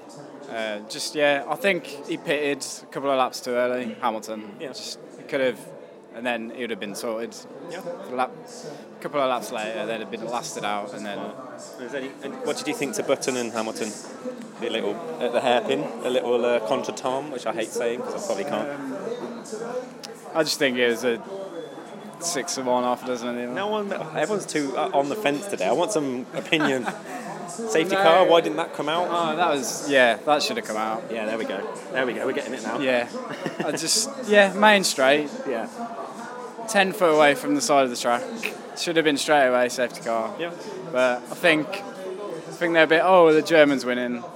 [0.51, 3.95] Uh, just yeah, I think he pitted a couple of laps too early.
[4.01, 4.57] Hamilton.
[4.59, 4.69] Yeah.
[4.69, 5.61] Just he could have
[6.19, 7.35] and then it would have been sorted.
[7.71, 7.81] Yeah.
[8.11, 8.33] A lap,
[9.01, 11.19] couple of laps later, they'd have been lasted out, and then.
[11.81, 13.91] Is any, and what did you think to Button and Hamilton?
[14.61, 18.27] The little at the hairpin, a little uh, contretemps, which I hate saying because I
[18.27, 18.69] probably can't.
[20.35, 21.23] I just think it was a
[22.19, 23.53] six of one half a dozen of the other.
[23.53, 25.69] No one, everyone's too uh, on the fence today.
[25.69, 26.85] I want some opinion.
[27.49, 29.09] Safety car, why didn't that come out?
[29.11, 31.05] Oh, that was yeah, that should have come out.
[31.11, 31.67] Yeah, there we go.
[31.93, 32.27] There we go.
[32.27, 32.79] We're getting it now.
[32.79, 33.09] Yeah,
[33.65, 35.31] I just yeah, main straight.
[35.49, 35.69] Yeah,
[36.69, 38.23] ten foot away from the side of the track.
[38.77, 40.35] Should have been straight away safety car.
[40.39, 40.53] Yeah,
[40.93, 43.03] but I think I think they're a bit.
[43.05, 44.23] Oh, the Germans winning.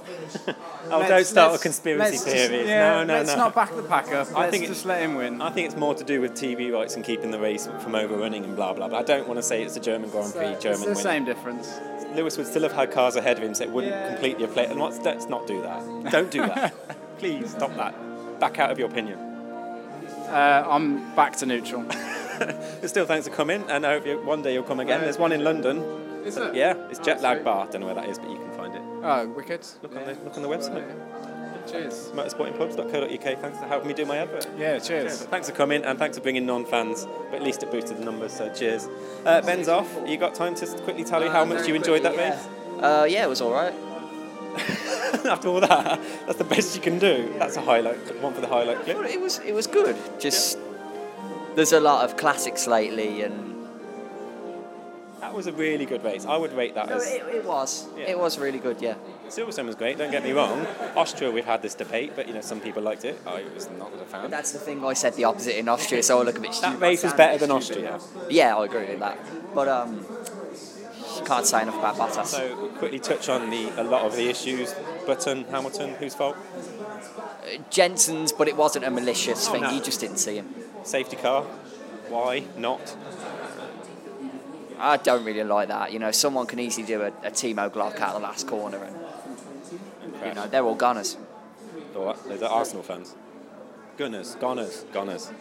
[0.91, 2.67] Oh, Let's- don't start a conspiracy theory.
[2.67, 3.37] yeah, no, no, let's no.
[3.37, 4.27] not back the pack up.
[4.35, 5.41] I Let's think just let him win.
[5.41, 8.43] I think it's more to do with TV rights and keeping the race from overrunning
[8.43, 8.89] and blah blah.
[8.89, 10.45] But I don't want to say it's a German Grand Prix.
[10.45, 11.01] It's German the winning.
[11.01, 11.79] same difference.
[12.13, 14.69] Lewis would still have had cars ahead of him, so it wouldn't completely have played.
[14.71, 16.11] And let's, let's not do that.
[16.11, 16.75] Don't do that.
[17.17, 18.39] Please stop that.
[18.39, 19.17] Back out of your opinion.
[19.17, 21.85] Uh, I'm back to neutral.
[22.39, 25.01] But still, thanks for coming, and I hope you, one day you'll come again.
[25.01, 25.77] There's one in London.
[26.25, 26.55] Is it?
[26.55, 27.45] Yeah, it's Oh, Jet Lag sweet.
[27.45, 27.67] Bar.
[27.67, 28.81] Don't know where that is, but you can find it.
[29.03, 29.65] Oh, wicked.
[29.81, 30.85] Look on the look on the website.
[31.69, 32.11] Cheers.
[32.13, 33.39] Motorsportinpubs.co.uk.
[33.39, 34.47] Thanks for helping me do my advert.
[34.57, 35.23] Yeah, cheers.
[35.23, 38.33] Thanks for coming and thanks for bringing non-fans, but at least it boosted the numbers.
[38.33, 38.87] So cheers.
[39.25, 39.89] Uh, Ben's off.
[40.05, 42.47] You got time to quickly tell me how much you enjoyed that race?
[42.81, 43.73] Uh, yeah, it was all right.
[45.25, 47.33] After all that, that's the best you can do.
[47.39, 47.97] That's a highlight.
[48.21, 48.97] One for the highlight clip.
[49.05, 49.95] It was it was good.
[50.19, 50.59] Just
[51.55, 53.67] there's a lot of classics lately, and
[55.21, 56.25] That was a really good race.
[56.25, 57.07] I would rate that No, as.
[57.11, 57.87] it, it was.
[57.97, 58.81] It was really good.
[58.81, 58.95] Yeah.
[59.29, 59.97] Silverstone was great.
[59.97, 60.67] Don't get me wrong.
[60.95, 63.19] Austria, we've had this debate, but you know some people liked it.
[63.25, 64.21] I was not a fan.
[64.23, 64.83] But that's the thing.
[64.85, 66.73] I said the opposite in Austria, so I look a bit stupid.
[66.79, 67.99] That race was better than Austria.
[68.29, 69.17] Yeah, I agree with that.
[69.55, 70.05] But um,
[71.25, 72.25] can't say enough about Bottas.
[72.25, 74.75] So quickly touch on the a lot of the issues.
[75.07, 76.35] Button, Hamilton, whose fault?
[77.69, 79.61] Jensen's, but it wasn't a malicious thing.
[79.61, 79.71] no.
[79.71, 80.53] You just didn't see him.
[80.83, 81.43] Safety car.
[82.09, 82.95] Why not?
[84.79, 85.93] I don't really like that.
[85.93, 88.77] You know, someone can easily do a, a Timo Glock out of the last corner,
[88.83, 88.95] and
[90.25, 91.17] you know they're all gunners.
[91.93, 93.15] Those are Arsenal fans.
[93.97, 95.31] Gunners, Gunners, Gunners.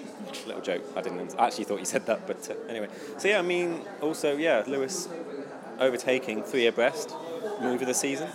[0.47, 0.83] Little joke.
[0.95, 1.35] I didn't.
[1.39, 2.89] I actually thought you said that, but uh, anyway.
[3.17, 5.09] So yeah, I mean, also yeah, Lewis
[5.79, 7.15] overtaking three abreast,
[7.61, 8.29] move of the season.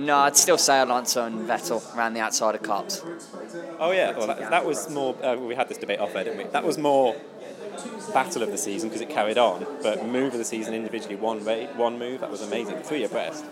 [0.00, 3.02] No, I'd still say Alonso and Vettel around the outside of Copse.
[3.78, 5.14] Oh yeah, well that, that was more.
[5.22, 6.44] Uh, we had this debate off air, didn't we?
[6.44, 7.14] That was more
[8.14, 9.66] battle of the season because it carried on.
[9.82, 12.78] But move of the season individually, one ra- one move, that was amazing.
[12.78, 13.44] Three abreast.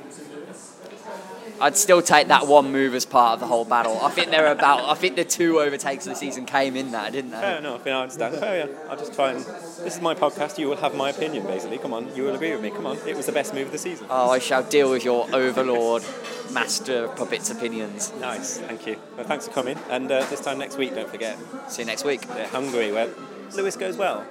[1.61, 3.99] I'd still take that one move as part of the whole battle.
[4.01, 4.89] I think they're about.
[4.89, 7.41] I think the two overtakes of the season came in that, didn't they?
[7.41, 7.87] Fair enough.
[7.87, 8.39] I understand.
[8.41, 9.41] Oh yeah, I'll just try and.
[9.41, 10.59] This is my podcast.
[10.59, 11.79] You will have my opinion, basically.
[11.79, 12.71] Come on, you will agree with me.
[12.71, 14.07] Come on, it was the best move of the season.
[14.11, 16.05] Oh, I shall deal with your overlord,
[16.53, 18.13] master of puppets opinions.
[18.21, 18.97] Nice, thank you.
[19.17, 19.79] Well, thanks for coming.
[19.91, 21.39] And uh, this time next week, don't forget.
[21.69, 22.23] See you next week.
[22.37, 23.09] Yeah, Hungary, where
[23.55, 24.25] Lewis goes well.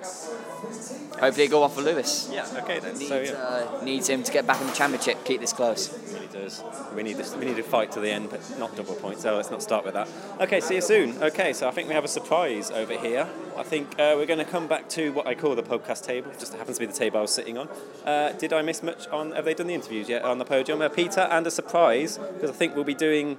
[1.20, 2.30] Hopefully, it go off for Lewis.
[2.32, 2.46] Yeah.
[2.64, 2.94] Okay then.
[2.98, 3.32] Needs, So yeah.
[3.32, 5.24] uh, needs him to get back in the championship.
[5.26, 5.92] Keep this close.
[6.14, 6.64] really does.
[6.96, 7.36] We need this.
[7.36, 9.24] We need to fight to the end, but not double points.
[9.24, 10.08] So let's not start with that.
[10.40, 11.22] Okay, see you soon.
[11.22, 13.28] Okay, so I think we have a surprise over here.
[13.58, 16.32] I think uh, we're going to come back to what I call the podcast table.
[16.38, 17.68] Just happens to be the table I was sitting on.
[18.06, 19.32] Uh, did I miss much on?
[19.32, 20.82] Have they done the interviews yet on the podium?
[20.82, 23.38] Uh, Peter and a surprise because I think we'll be doing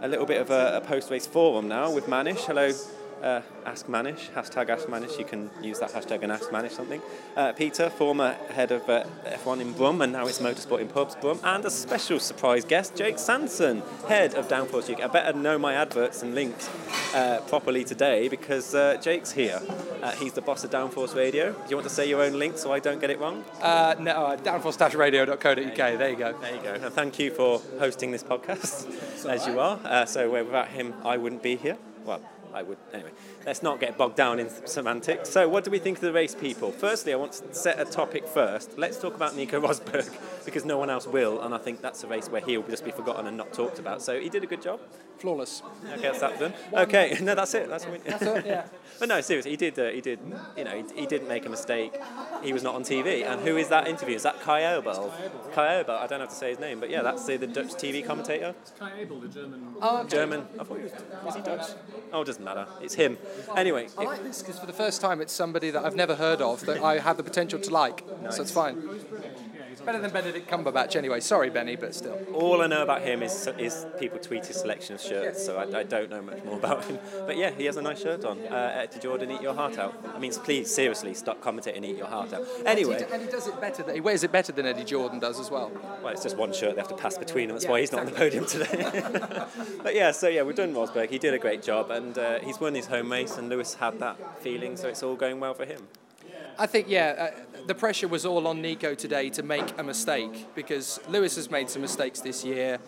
[0.00, 2.46] a little bit of a, a post-race forum now with Manish.
[2.46, 2.72] Hello.
[3.22, 5.16] Uh, ask Manish, hashtag Ask Manish.
[5.18, 7.00] You can use that hashtag and ask Manish something.
[7.36, 11.14] Uh, Peter, former head of uh, F1 in Brum, and now it's Motorsport in Pubs
[11.14, 15.04] Brum, and a special surprise guest, Jake Sanson, head of Downforce UK.
[15.04, 16.68] I better know my adverts and links
[17.14, 19.62] uh, properly today because uh, Jake's here.
[20.02, 21.52] Uh, he's the boss of Downforce Radio.
[21.52, 23.44] Do you want to say your own link so I don't get it wrong?
[23.60, 25.76] Uh, no, uh, downforce-radio.co.uk.
[25.76, 26.32] There you go.
[26.32, 26.72] There you go.
[26.74, 29.78] And thank you for hosting this podcast, as you are.
[29.84, 31.78] Uh, so without him, I wouldn't be here.
[32.04, 32.20] Well,
[32.54, 32.78] I would.
[32.92, 33.10] Anyway,
[33.46, 35.30] let's not get bogged down in semantics.
[35.30, 36.70] So, what do we think of the race, people?
[36.70, 38.78] Firstly, I want to set a topic first.
[38.78, 40.08] Let's talk about Nico Rosberg
[40.44, 42.90] because no one else will, and I think that's a race where he'll just be
[42.90, 44.02] forgotten and not talked about.
[44.02, 44.80] So, he did a good job.
[45.18, 45.62] Flawless.
[45.92, 46.52] Okay, that's that done.
[46.72, 47.68] Okay, no, that's it.
[47.68, 48.66] That's, what That's it, yeah.
[48.98, 49.78] but no, seriously, he did.
[49.78, 50.18] Uh, he did.
[50.56, 51.94] You know, he, he didn't make a mistake.
[52.42, 53.24] He was not on TV.
[53.24, 54.16] And who is that interview?
[54.16, 55.12] Is that Kai Obel?
[55.54, 55.90] Kai Obel.
[55.90, 58.52] I don't have to say his name, but yeah, that's the, the Dutch TV commentator.
[58.80, 59.74] Kai Ebel, the German.
[59.80, 60.08] Oh, okay.
[60.08, 60.46] German.
[60.58, 60.92] I thought he was.
[61.24, 61.66] Was he Dutch?
[62.12, 62.66] Oh, it doesn't matter.
[62.80, 63.16] It's him.
[63.56, 66.40] Anyway, I like this because for the first time it's somebody that I've never heard
[66.40, 68.82] of that I have the potential to like, so it's fine.
[69.80, 71.20] Better than Benedict Cumberbatch, anyway.
[71.20, 72.18] Sorry, Benny, but still.
[72.34, 75.80] All I know about him is is people tweet his selection of shirts, so I,
[75.80, 76.98] I don't know much more about him.
[77.26, 78.40] But yeah, he has a nice shirt on.
[78.40, 79.94] Uh, Eddie Jordan, eat your heart out.
[80.14, 82.46] I mean, please, seriously, stop commentating and eat your heart out.
[82.66, 83.82] Anyway, And he, and he does it better.
[83.82, 85.70] Than, he wears it better than Eddie Jordan does as well.
[86.02, 87.56] well, it's just one shirt they have to pass between them.
[87.56, 88.92] That's why he's not on the podium today.
[89.82, 91.10] but yeah, so yeah, we've done Rosberg.
[91.10, 93.98] He did a great job, and uh, he's won his home race, and Lewis had
[94.00, 95.88] that feeling, so it's all going well for him.
[96.58, 100.46] I think, yeah, uh, the pressure was all on Nico today to make a mistake
[100.54, 102.78] because Lewis has made some mistakes this year.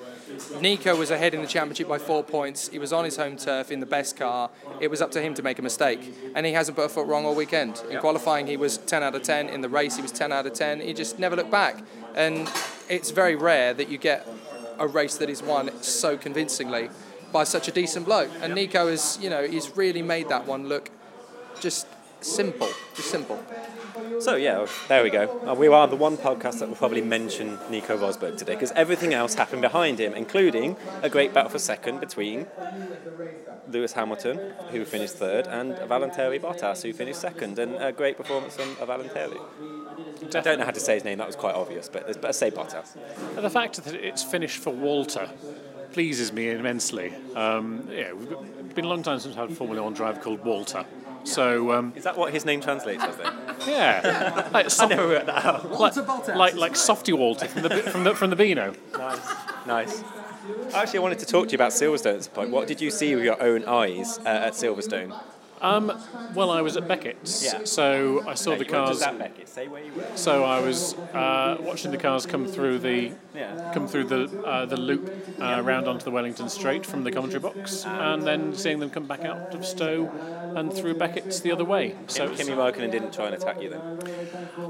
[0.61, 2.69] Nico was ahead in the championship by four points.
[2.69, 4.51] He was on his home turf in the best car.
[4.81, 7.07] It was up to him to make a mistake, and he hasn't put a foot
[7.07, 7.83] wrong all weekend.
[7.91, 9.49] In qualifying, he was 10 out of 10.
[9.49, 10.81] In the race, he was 10 out of 10.
[10.81, 11.83] He just never looked back,
[12.15, 12.51] and
[12.89, 14.27] it's very rare that you get
[14.79, 16.91] a race that is won so convincingly
[17.33, 18.31] by such a decent bloke.
[18.41, 20.91] And Nico is, you know, he's really made that one look
[21.61, 21.87] just
[22.21, 23.43] simple, just simple.
[24.21, 25.41] So yeah, there we go.
[25.47, 29.15] Uh, we are the one podcast that will probably mention Nico Rosberg today because everything
[29.15, 32.47] else happened behind him, including a great battle for second between
[33.69, 38.57] Lewis Hamilton, who finished third, and Valenteri Bottas, who finished second, and a great performance
[38.57, 39.41] from Valenteri.
[40.35, 41.19] I don't know how to say his name.
[41.19, 42.97] That was quite obvious, but let's say Bottas.
[43.37, 45.29] And the fact that it's finished for Walter
[45.93, 47.15] pleases me immensely.
[47.35, 50.45] Um, yeah, we've been a long time since I've had a Formula One driver called
[50.45, 50.85] Walter.
[51.25, 53.33] So um, Is that what his name translates as then?
[53.67, 55.71] yeah, like, I never worked that out.
[55.81, 55.97] like,
[56.29, 58.75] like like Softy Walter from the from the from the Beano.
[58.93, 59.21] Nice,
[59.67, 60.05] nice.
[60.75, 62.51] Actually, I wanted to talk to you about Silverstone at this point.
[62.51, 65.19] What did you see with your own eyes uh, at Silverstone?
[65.65, 65.91] Um,
[66.35, 67.65] well, I was at Becketts, Yeah.
[67.65, 68.99] so I saw No, the cars.
[68.99, 69.49] just at Beckett.
[69.49, 70.05] Say where you were.
[70.15, 73.73] So I was uh, watching the cars come through the Yeah.
[73.73, 77.41] come through the uh, the loop uh, round onto the Wellington Straight from the commentary
[77.41, 80.11] box, and then seeing them come back out of Stowe
[80.55, 81.95] and through Becketts the other way.
[82.09, 83.81] So Kim, it's- Kimi didn't try and attack you then.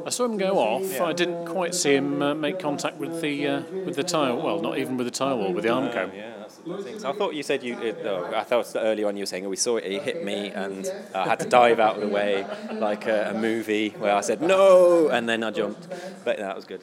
[0.07, 1.01] I saw him go off.
[1.01, 4.35] I didn't quite see him uh, make contact with the uh, with the tyre.
[4.35, 6.15] Well, not even with the tyre wall, with the Armco.
[6.15, 6.99] Yeah, that's the thing.
[7.01, 7.75] So I thought you said you.
[7.77, 10.51] Uh, I thought early on you were saying, oh, we saw it, he hit me,
[10.51, 10.84] and
[11.15, 14.41] I had to dive out of the way like a, a movie where I said
[14.41, 15.89] no, and then I jumped.
[16.25, 16.83] But that was good.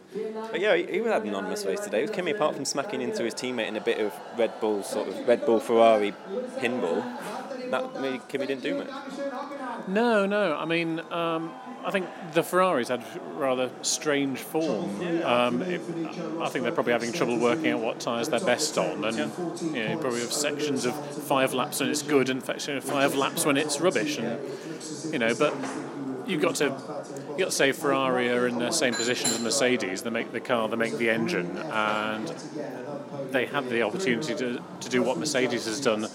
[0.51, 1.99] But yeah, he, he had an anonymous race today.
[1.99, 4.83] It was Kimi, apart from smacking into his teammate in a bit of Red Bull
[4.83, 6.13] sort of Red Bull Ferrari
[6.57, 7.03] pinball.
[7.69, 8.89] That Kimi didn't do much.
[9.87, 10.55] No, no.
[10.55, 11.51] I mean, um,
[11.83, 13.03] I think the Ferraris had
[13.35, 15.01] rather strange form.
[15.23, 15.81] Um, it,
[16.39, 19.87] I think they're probably having trouble working out what tyres they're best on, and you
[19.87, 23.79] know, probably have sections of five laps when it's good and five laps when it's
[23.81, 24.39] rubbish, and
[25.13, 25.53] you know, but.
[26.27, 26.69] You've got to,
[27.31, 30.01] you got to say Ferrari are in the same position as Mercedes.
[30.03, 32.27] They make the car, they make the engine, and
[33.31, 36.07] they have the opportunity to, to do what Mercedes has done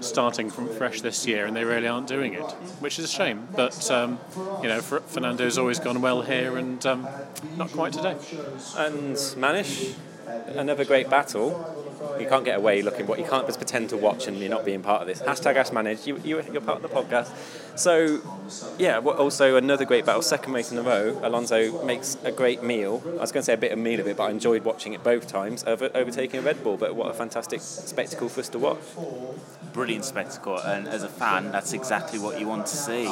[0.00, 2.50] starting from fresh this year, and they really aren't doing it,
[2.80, 3.48] which is a shame.
[3.54, 4.18] But um,
[4.62, 7.06] you know, Fer- Fernando's always gone well here, and um,
[7.56, 8.16] not quite today.
[8.76, 9.94] And Manish,
[10.48, 11.80] another great battle.
[12.18, 14.64] You can't get away looking what you can't just pretend to watch and you're not
[14.64, 15.22] being part of this.
[15.22, 16.06] Hashtag Ask Manish.
[16.06, 17.30] You, you, you're part of the podcast.
[17.76, 18.20] So,
[18.78, 21.18] yeah, also another great battle, second race in a row.
[21.22, 23.02] Alonso makes a great meal.
[23.04, 24.92] I was going to say a bit of meal of it, but I enjoyed watching
[24.92, 26.76] it both times, over, overtaking a Red Bull.
[26.76, 28.78] But what a fantastic spectacle for us to watch.
[29.72, 33.06] brilliant spectacle, and as a fan, that's exactly what you want to see.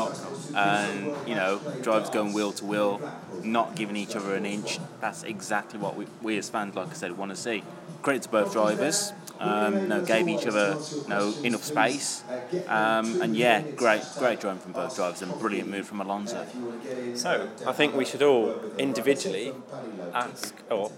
[0.55, 3.01] And you know, drivers going wheel to wheel,
[3.43, 4.79] not giving each other an inch.
[5.01, 7.65] That's exactly what we, we as fans, like I said, want to see.
[8.03, 9.13] Credit to both drivers.
[9.43, 12.23] Um, you know, gave each other you know, enough space,
[12.69, 16.47] um, and yeah, great, great driving from both drivers, and brilliant move from Alonso.
[17.15, 19.53] So, I think we should all individually
[20.15, 20.93] ask or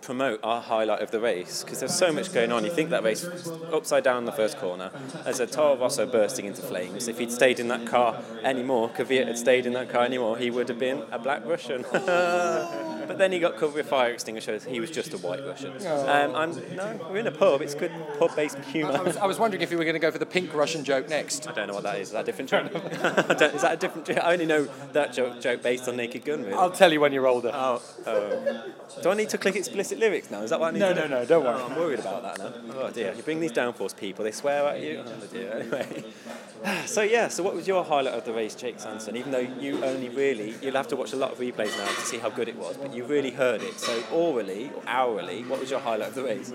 [0.00, 2.64] promote our highlight of the race because there's so much going on.
[2.64, 3.28] You think that race
[3.72, 4.90] upside down in the first corner.
[5.24, 7.06] There's a Toro Rosso bursting into flames.
[7.06, 10.50] If he'd stayed in that car anymore, Kvyat had stayed in that car anymore, he
[10.50, 11.84] would have been a black Russian.
[13.10, 14.62] but then he got covered with fire extinguishers.
[14.62, 15.72] He was just a white Russian.
[15.84, 17.60] Um, I'm, no, we're in a pub.
[17.60, 18.92] It's good pub-based humour.
[18.92, 20.84] I was, I was wondering if you were going to go for the pink Russian
[20.84, 21.48] joke next.
[21.48, 22.08] I don't know what that is.
[22.08, 22.66] Is that a different joke?
[22.72, 24.18] Is that a different joke?
[24.18, 26.42] I only know that joke, joke based on Naked Gun.
[26.42, 26.54] Really.
[26.54, 27.50] I'll tell you when you're older.
[27.52, 28.72] Oh, oh.
[29.02, 30.42] Do I need to click explicit lyrics now?
[30.42, 31.60] Is that what I need No, no, no, don't worry.
[31.60, 32.74] Oh, I'm worried about that now.
[32.76, 35.02] Oh dear, you bring these downforce people, they swear at you.
[35.04, 36.04] Oh dear, anyway.
[36.86, 39.16] So yeah, so what was your highlight of the race, Jake Sanson?
[39.16, 42.00] Even though you only really, you'll have to watch a lot of replays now to
[42.02, 43.78] see how good it was, but you really heard it.
[43.78, 46.52] So orally or hourly, what was your highlight of the race?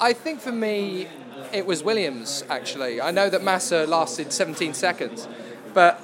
[0.00, 1.08] I think for me,
[1.52, 3.00] it was Williams, actually.
[3.00, 5.28] I know that Massa lasted 17 seconds,
[5.74, 6.02] but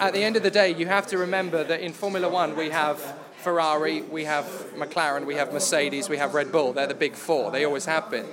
[0.00, 2.70] at the end of the day, you have to remember that in Formula One, we
[2.70, 3.00] have
[3.38, 6.72] Ferrari, we have McLaren, we have Mercedes, we have Red Bull.
[6.72, 8.26] They're the big four, they always have been.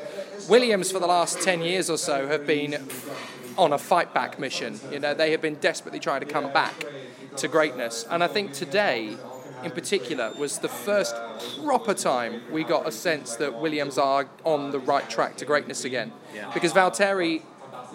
[0.50, 2.88] Williams, for the last 10 years or so, have been
[3.58, 4.80] on a fight back mission.
[4.92, 6.86] You know, they have been desperately trying to come back
[7.38, 8.06] to greatness.
[8.10, 9.18] And I think today,
[9.64, 11.16] in particular was the first
[11.64, 15.86] proper time we got a sense that Williams are on the right track to greatness
[15.86, 16.12] again.
[16.34, 16.52] Yeah.
[16.54, 17.42] Because Valtteri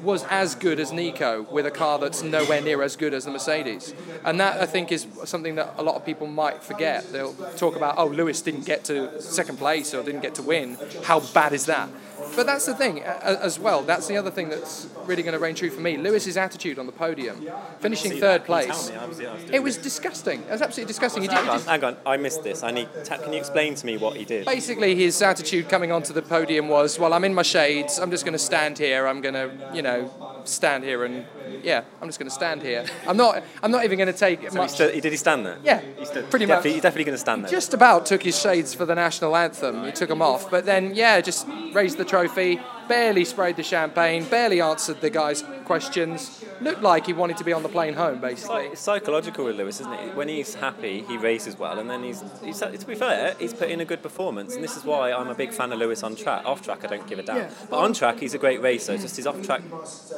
[0.03, 3.31] was as good as Nico with a car that's nowhere near as good as the
[3.31, 3.95] Mercedes.
[4.25, 7.11] And that, I think, is something that a lot of people might forget.
[7.13, 10.77] They'll talk about, oh, Lewis didn't get to second place or didn't get to win.
[11.05, 11.89] How bad is that?
[12.37, 13.83] But that's the thing as well.
[13.83, 15.97] That's the other thing that's really going to reign true for me.
[15.97, 17.47] Lewis's attitude on the podium,
[17.81, 18.45] finishing third?
[18.45, 18.91] Place.
[18.91, 18.97] me?
[18.97, 20.43] I was- I was It was disgusting.
[20.43, 21.23] It was absolutely disgusting.
[21.23, 22.63] He did- Hang on, hang on, I missed this.
[22.63, 22.89] I need.
[23.05, 24.45] Ta- can you explain to me what he did?
[24.47, 27.99] Basically, his attitude coming onto the podium was, "Well, I'm in my shades.
[27.99, 29.07] I'm just going to stand here.
[29.07, 30.11] I'm going to, you know,
[30.45, 31.25] stand here and
[31.63, 32.85] yeah, I'm just going to stand here.
[33.07, 33.43] I'm not.
[33.63, 35.59] I'm not even going to take So he much." stood, he, did he stand there?
[35.63, 36.65] Yeah, he stood, pretty much.
[36.65, 37.51] He's definitely going to stand there.
[37.51, 39.85] Just about took his shades for the national anthem.
[39.85, 42.61] He took them off, but then yeah, just raised the trophy.
[42.89, 44.25] Barely sprayed the champagne.
[44.25, 46.45] Barely answered the guy's questions.
[46.61, 48.67] Looked like he wanted to be on the plane home, basically.
[48.67, 50.17] It's psychological with Lewis, isn't it?
[50.17, 53.69] When he's happy, he races well, and then he's, he's to be fair, he's put
[53.69, 56.17] in a good performance, and this is why I'm a big fan of Lewis on
[56.17, 56.45] track.
[56.47, 57.37] Off track, I don't give a damn.
[57.37, 57.51] Yeah.
[57.69, 58.97] But on track, he's a great racer.
[58.97, 59.63] Just his off track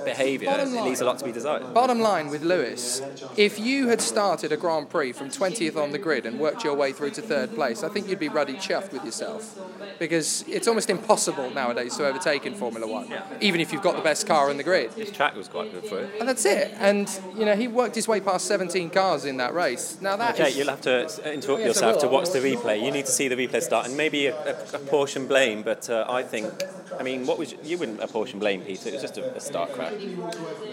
[0.05, 1.75] behaviour leaves a lot to be desired.
[1.75, 3.03] Bottom line with Lewis,
[3.37, 6.75] if you had started a Grand Prix from 20th on the grid and worked your
[6.75, 9.59] way through to third place, I think you'd be ruddy chuffed with yourself.
[9.99, 13.09] Because it's almost impossible nowadays to overtake in Formula One,
[13.41, 14.93] even if you've got the best car in the grid.
[14.93, 16.11] His track was quite good for it.
[16.19, 16.75] And that's it.
[16.79, 19.99] And, you know, he worked his way past 17 cars in that race.
[20.01, 22.83] Now that Okay, is- you'll have to interrupt Yes, yourself to watch the replay.
[22.85, 25.63] You need to see the replay start, and maybe a, a, a portion blame.
[25.63, 26.53] But uh, I think,
[26.99, 28.89] I mean, what was you wouldn't apportion blame, Peter?
[28.89, 30.03] It was just a, a start crash.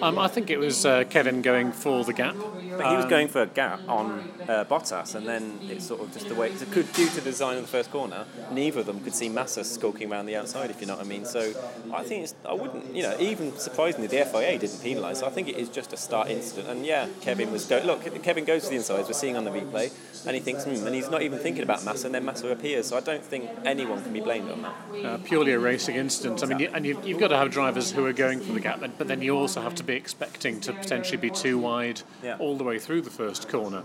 [0.02, 2.36] Um, I think it was uh, Kevin going for the gap.
[2.78, 6.02] But he was Um, going for a gap on uh, Bottas, and then it's sort
[6.02, 6.50] of just the way.
[6.50, 8.26] It's good due to the design of the first corner.
[8.52, 11.08] Neither of them could see Massa skulking around the outside, if you know what I
[11.08, 11.26] mean.
[11.26, 11.54] So
[11.94, 12.36] I think it's.
[12.48, 15.18] I wouldn't, you know, even surprisingly, the FIA didn't penalise.
[15.18, 16.68] So I think it is just a start incident.
[16.70, 17.80] And yeah, Kevin was go.
[17.86, 19.08] Look, Kevin goes to the insides.
[19.08, 19.92] We're seeing on the replay,
[20.26, 22.88] and he thinks, hmm, and he's not even thinking about Massa, and then Massa appears.
[22.88, 24.76] So I don't think anyone can be blamed on that.
[25.06, 26.44] uh, purely a racing incident.
[26.44, 28.60] I mean, you, and you, you've got to have drivers who are going for the
[28.60, 32.38] gap, but- then you also have to be expecting to potentially be too wide Yeah.
[32.40, 33.84] all the way through the first corner.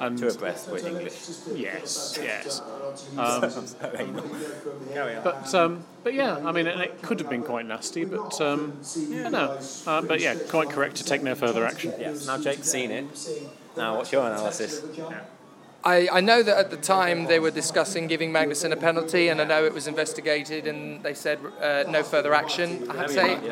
[0.00, 1.14] And abreast, we're English.
[1.54, 2.60] Yes, yes.
[3.16, 3.40] Um,
[5.24, 8.78] but um, but yeah, I mean, it, it could have been quite nasty, but um,
[9.08, 9.58] yeah, no.
[9.86, 11.92] Uh, but yeah, quite correct to take no further action.
[11.98, 12.26] Yes.
[12.26, 13.06] Now Jake's seen it.
[13.76, 14.82] Now, what's your analysis?
[15.84, 19.40] I, I know that at the time they were discussing giving Magnussen a penalty, and
[19.40, 22.88] I know it was investigated, and they said uh, no further action.
[22.88, 23.50] I have to say,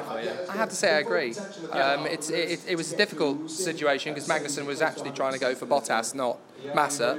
[0.49, 1.35] I have to say, I agree.
[1.73, 5.55] Um, it's, it, it was a difficult situation because Magnussen was actually trying to go
[5.57, 6.39] for Bottas, not
[6.75, 7.19] Massa.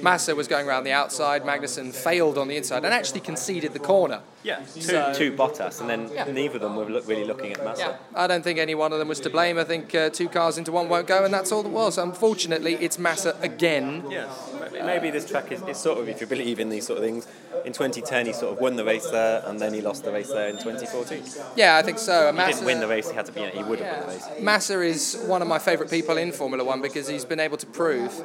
[0.00, 1.42] Massa was going around the outside.
[1.42, 4.20] Magnussen failed on the inside and actually conceded the corner.
[4.42, 6.24] Yeah, two, So- two Bottas, and then Yeah.
[6.24, 7.80] neither of them were look, really looking at Massa.
[7.82, 9.56] Yeah, I don't think any one of them was to blame.
[9.58, 11.96] I think uh, two cars into one won't go, and that's all it was.
[11.98, 14.04] Unfortunately, it's Massa again.
[14.10, 14.28] Yes,
[14.72, 17.26] maybe this track is, is sort of, if you believe in these sort of things,
[17.64, 20.28] in 2010 he sort of won the race there, and then he lost the race
[20.28, 21.22] there in 2014.
[21.54, 22.26] Yeah, I think so.
[22.26, 24.14] He Massa, didn't win the race, he had to be, he would have won the
[24.14, 24.40] race.
[24.40, 27.66] Massa is one of my favourite people in Formula One because he's been able to
[27.66, 28.22] prove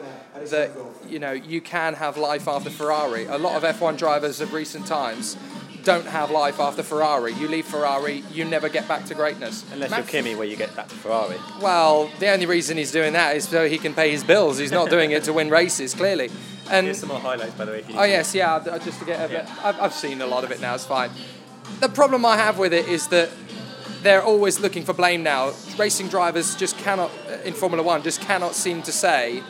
[0.50, 0.72] that
[1.08, 3.26] you know you can have life after Ferrari.
[3.26, 5.38] A lot of F1 drivers of recent times
[5.88, 7.32] don't have life after Ferrari.
[7.32, 9.64] You leave Ferrari, you never get back to greatness.
[9.72, 11.38] Unless Max- you're Kimi, where you get back to Ferrari.
[11.62, 14.58] Well, the only reason he's doing that is so he can pay his bills.
[14.58, 16.30] He's not doing it to win races, clearly.
[16.70, 17.86] And Here's some more highlights, by the way.
[17.96, 18.60] Oh yes, yeah.
[18.84, 20.76] Just to get a bit, I've, I've seen a lot of it now.
[20.76, 21.10] It's fine.
[21.80, 23.30] The problem I have with it is that
[24.04, 25.54] they're always looking for blame now.
[25.78, 27.12] Racing drivers just cannot,
[27.46, 29.42] in Formula One, just cannot seem to say,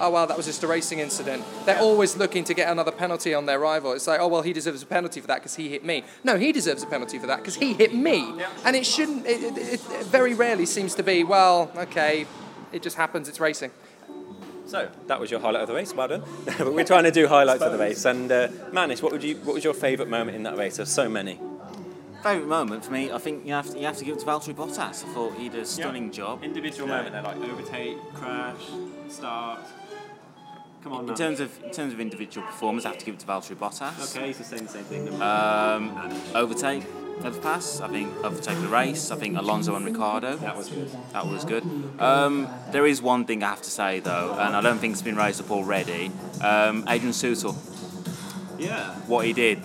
[0.00, 3.34] "Oh well, that was just a racing incident." They're always looking to get another penalty
[3.34, 3.92] on their rival.
[3.92, 6.36] It's like, "Oh well, he deserves a penalty for that because he hit me." No,
[6.36, 8.34] he deserves a penalty for that because he hit me.
[8.64, 9.26] And it shouldn't.
[9.26, 12.26] It, it, it very rarely seems to be, "Well, okay,
[12.72, 13.28] it just happens.
[13.28, 13.70] It's racing."
[14.66, 15.92] So that was your highlight of the race.
[15.94, 16.22] Well done.
[16.58, 18.04] but we're trying to do highlights of the race.
[18.04, 19.36] And uh, Manish, what would you?
[19.36, 20.76] What was your favourite moment in that race?
[20.76, 21.38] There's so many.
[22.24, 24.24] Favourite moment for me, I think you have to, you have to give it to
[24.24, 25.04] Valtteri Bottas.
[25.04, 26.42] I thought he did a stunning job.
[26.42, 28.64] Individual moment there, like overtake, crash,
[29.10, 29.60] start.
[30.84, 33.20] Come on, In terms of in terms of individual performance, I have to give it
[33.20, 34.14] to Valtteri Bottas.
[34.14, 35.22] Okay, he's just saying the same thing.
[35.22, 35.96] Um,
[36.34, 36.84] overtake,
[37.24, 37.80] overpass.
[37.80, 39.10] I think overtake the race.
[39.10, 40.36] I think Alonso and Ricciardo.
[40.36, 40.90] That was good.
[41.14, 41.64] That was good.
[41.98, 45.00] Um, there is one thing I have to say though, and I don't think it's
[45.00, 46.12] been raised up already.
[46.42, 47.56] Um, Adrian Sutil,
[48.58, 48.94] Yeah.
[49.06, 49.62] what he did,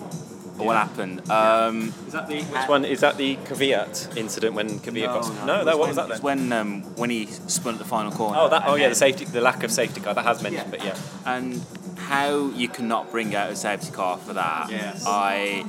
[0.59, 1.29] or what happened.
[1.31, 2.85] Um, Is that the which one?
[2.85, 5.45] Is that the Kvyat incident when Kvyat got?
[5.45, 5.77] No, no.
[5.77, 6.15] What was that then?
[6.15, 8.37] It's when um, when he spun at the final corner.
[8.39, 8.63] Oh, that.
[8.65, 8.83] Oh, yeah.
[8.83, 10.97] then- The safety, the lack of safety car that has mentioned, but yeah.
[11.25, 11.61] and
[11.97, 15.03] how you cannot bring out a safety car for that, Yes.
[15.05, 15.63] I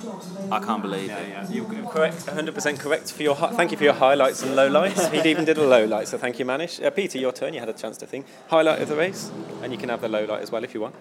[0.51, 1.28] I can't believe it.
[1.28, 3.34] Yeah, You're correct, 100% correct for your.
[3.34, 5.11] hi- Thank you for your highlights and lowlights.
[5.12, 6.82] he even did a lowlight, so thank you, Manish.
[6.84, 7.53] Uh, Peter, your turn.
[7.55, 8.26] You had a chance to think.
[8.49, 9.30] Highlight of the race,
[9.62, 10.95] and you can have the lowlight as well if you want.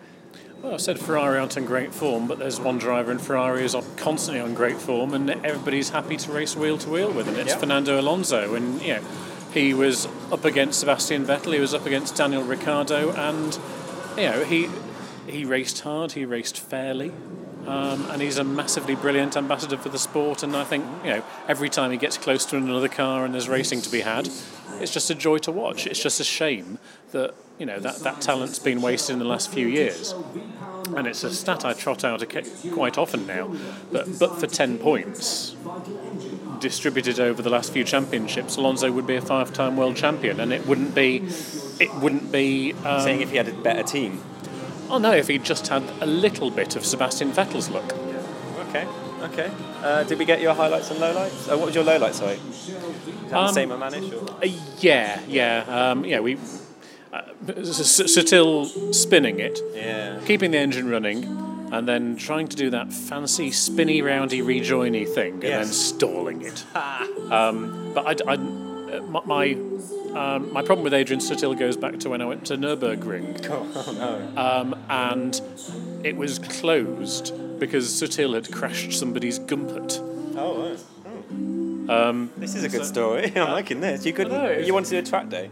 [0.62, 3.76] Well, I've said Ferrari aren't in great form, but there's one driver in Ferrari who's
[3.96, 7.36] constantly on great form, and everybody's happy to race wheel to wheel with him.
[7.36, 7.58] It's Yeah.
[7.58, 9.02] Fernando Alonso, and you know,
[9.54, 13.58] he was up against Sebastian Vettel, he was up against Daniel Ricciardo, and
[14.18, 14.70] you know, he
[15.28, 17.14] he raced hard, he raced fairly.
[17.68, 21.24] Um, and he's a massively brilliant ambassador for the sport, and I think you know
[21.48, 24.28] every time he gets close to another car and there's racing to be had,
[24.80, 25.86] it's just a joy to watch.
[25.86, 26.80] It's just a shame
[27.12, 30.16] that you know that, that talent's been wasted in the last few years,
[30.96, 32.24] and it's a stat I trot out
[32.74, 33.54] quite often now.
[33.92, 35.56] But but for ten points
[36.60, 40.66] distributed over the last few championships, Alonso would be a five-time world champion, and it
[40.66, 41.18] wouldn't be
[41.80, 44.22] it wouldn't be um, Saying if he had a better team.
[44.90, 47.94] Oh no, if he just had a little bit of Sebastian Vettel's look.
[48.70, 48.88] Okay,
[49.22, 49.52] okay.
[49.84, 51.52] Uh, did we get your highlights and lowlights?
[51.52, 52.36] Uh, what was your lowlight, sorry?
[52.36, 54.12] That the Um, same at Manish?
[54.12, 54.44] Or?
[54.44, 54.48] Uh,
[54.80, 56.20] yeah, yeah, um, yeah.
[56.20, 56.38] We
[57.14, 57.22] uh,
[57.58, 60.20] S- S- Sutil spinning it, Yeah.
[60.26, 61.24] keeping the engine running,
[61.72, 66.64] and then trying to do that fancy spinny roundy rejoiny thing, and then stalling it.
[67.32, 69.54] um, but I, I, uh, my my,
[70.20, 73.40] um, my problem with Adrian Sutil goes back to when I went to Nurburgring.
[73.52, 74.42] Oh, no.
[74.42, 75.40] Um, and
[76.04, 80.00] it was closed because Sutil had crashed somebody's Gumpert.
[80.38, 80.76] Oh.
[81.90, 83.32] Um, This is a good story.
[83.36, 84.06] I'm liking this.
[84.06, 84.34] You couldn't.
[84.34, 84.52] Know.
[84.52, 85.50] you wanted to do a track day?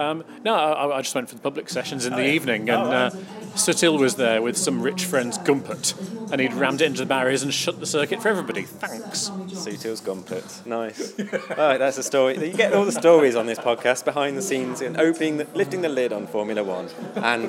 [0.00, 2.30] Um, no, I, I just went for the public sessions in Oh, the yeah.
[2.32, 3.12] evening, Oh, and right.
[3.12, 5.94] uh, Sutil was there with some rich friend's Gumpert,
[6.32, 8.62] and he'd rammed it into the barriers and shut the circuit for everybody.
[8.62, 9.28] Thanks.
[9.48, 10.64] Sutil's Gumpert.
[10.66, 11.12] Nice.
[11.50, 12.38] all right, that's a story.
[12.48, 15.82] You get all the stories on this podcast, behind the scenes, and opening, the, lifting
[15.82, 17.44] the lid on Formula One, and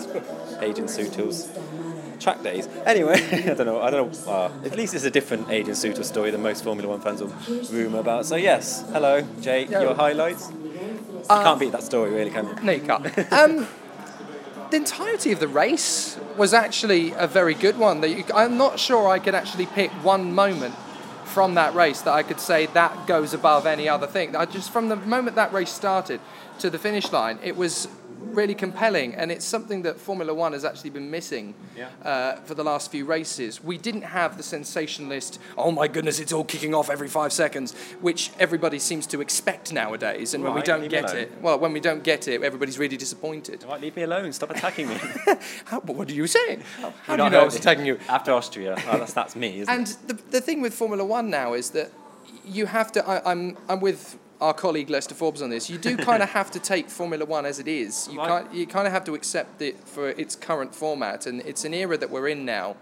[0.60, 1.49] Adrian Sutil's
[2.20, 2.68] track days.
[2.86, 3.82] Anyway, I don't know.
[3.82, 4.32] I don't know.
[4.32, 7.34] Uh, at least it's a different Agent Sutil story than most Formula One fans will
[7.72, 8.26] rumour about.
[8.26, 9.70] So yes, hello, Jake.
[9.70, 9.82] Yeah.
[9.84, 10.52] Your highlights.
[11.22, 12.56] You can't beat that story, really, can you?
[12.64, 13.32] No, you can't.
[13.32, 13.68] Um,
[14.70, 18.04] the entirety of the race was actually a very good one.
[18.34, 20.76] I'm not sure I could actually pick one moment
[21.26, 24.36] from that race that I could say that goes above any other thing.
[24.36, 26.20] I just from the moment that race started
[26.60, 27.88] to the finish line, it was
[28.22, 31.90] really compelling, and it's something that Formula One has actually been missing Yeah.
[32.04, 33.64] uh, for the last few races.
[33.64, 37.74] We didn't have the sensationalist, oh my goodness, it's all kicking off every five seconds,
[38.02, 40.34] which everybody seems to expect nowadays.
[40.34, 43.64] And when we don't get it, well, when we don't get it, everybody's really disappointed.
[43.68, 44.32] Right, leave me alone.
[44.34, 44.96] Stop attacking me.
[45.66, 46.64] How, what are you saying?
[46.80, 48.00] How, how do you know I was attacking you?
[48.08, 48.76] After Austria.
[48.90, 49.98] Oh, that's, that's me, isn't And it?
[50.08, 51.92] the, the thing with Formula One now is that
[52.46, 53.08] you have to.
[53.08, 55.70] I, I'm I'm with our colleague Lester Forbes on this.
[55.70, 58.10] You do kind of have to take Formula One as it is.
[58.12, 58.54] You can't.
[58.54, 61.98] You kind of have to accept it for its current format, and it's an era
[61.98, 62.76] that we're in now,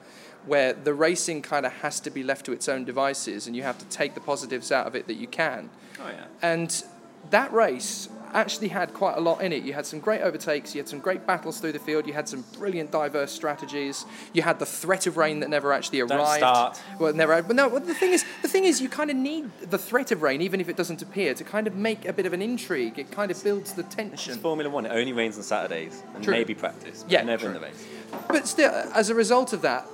[0.46, 3.64] where the racing kind of has to be left to its own devices, and you
[3.64, 5.70] have to take the positives out of it that you can.
[6.00, 6.26] Oh, yeah.
[6.42, 6.84] And
[7.30, 9.64] that race actually had quite a lot in it.
[9.64, 12.28] You had some great overtakes, you had some great battles through the field, you had
[12.30, 14.06] some brilliant diverse strategies.
[14.34, 16.40] You had the threat of rain that never actually Don't arrived.
[16.40, 16.82] start.
[17.00, 17.42] Well, never.
[17.42, 17.68] But no.
[17.68, 20.42] Well, the thing is, the thing is, you kind of need the threat of rain,
[20.42, 22.98] even if it doesn't appear, to kind of make a bit of an intrigue.
[23.00, 24.34] It kind of builds the tension.
[24.34, 26.34] It's Formula One, it only rains on Saturdays and True.
[26.34, 27.48] maybe practice, but Yeah, never true.
[27.50, 27.86] in the race.
[28.28, 29.86] But still, as a result of that,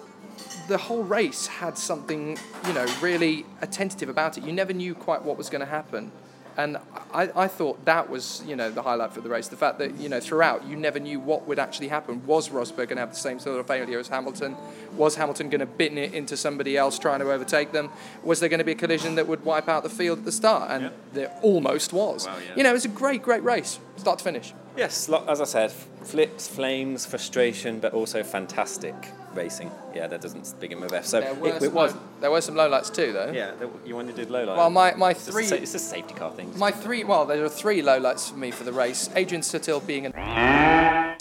[0.68, 4.44] the whole race had something, you know, really attentive about it.
[4.44, 6.12] You never knew quite what was going to happen.
[6.58, 6.78] And
[7.14, 9.50] I, I thought that was, you know, the highlight for the race.
[9.50, 12.26] The fact that, you know, throughout you never knew what would actually happen.
[12.26, 14.56] Was Rosberg going to have the same sort of failure as Hamilton?
[14.96, 17.90] Was Hamilton going to bin it into somebody else trying to overtake them?
[18.24, 20.32] Was there going to be a collision that would wipe out the field at the
[20.32, 20.72] start?
[20.72, 22.26] And there almost was.
[22.26, 22.56] Well, yeah.
[22.56, 24.54] You know, it was a great, great race, start to finish.
[24.78, 28.96] Yes, as I said, flips, flames, frustration, but also fantastic
[29.36, 29.72] racing.
[29.94, 31.06] Yeah, that doesn't begin with F.
[31.06, 31.94] So There were, it, it some, was.
[31.94, 33.32] low, there were some lowlights too, though.
[33.32, 34.58] Yeah, there- you only did do low light.
[34.58, 35.58] Well, my, my It's just a three.
[35.58, 36.58] It's a safety car thing.
[36.58, 39.10] My three, well, there are three lowlights for me for the race.
[39.16, 41.16] Adrian Sutil being an.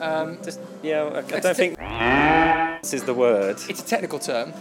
[0.00, 1.78] Um, Just, yeah, I, I don't te- think
[2.82, 3.56] this is the word.
[3.68, 4.52] it's a technical term,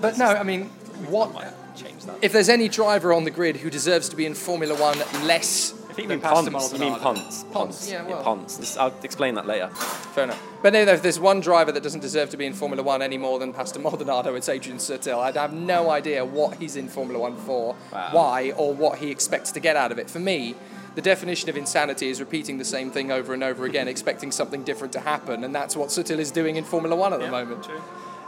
[0.00, 0.66] but no, I mean,
[1.08, 1.32] what?
[1.76, 2.16] Change that.
[2.22, 5.74] If there's any driver on the grid who deserves to be in Formula One less
[5.74, 6.72] I think you mean Pastor Ponce.
[6.72, 7.44] You mean Maldonado- Ponce.
[7.52, 8.22] Ponce, yeah, well.
[8.22, 8.56] Ponce.
[8.56, 9.68] This- I'll explain that later.
[10.14, 10.42] Fair enough.
[10.62, 13.18] But no, if there's one driver that doesn't deserve to be in Formula One any
[13.18, 15.18] more than Pastor Maldonado, it's Adrian Sutil.
[15.18, 18.08] I have no idea what he's in Formula One for, Wow.
[18.12, 20.08] why, or what he expects to get out of it.
[20.08, 20.54] For me,
[20.94, 24.62] the definition of insanity is repeating the same thing over and over again, expecting something
[24.62, 27.68] different to happen, and that's what Sutil is doing in Formula One at the moment.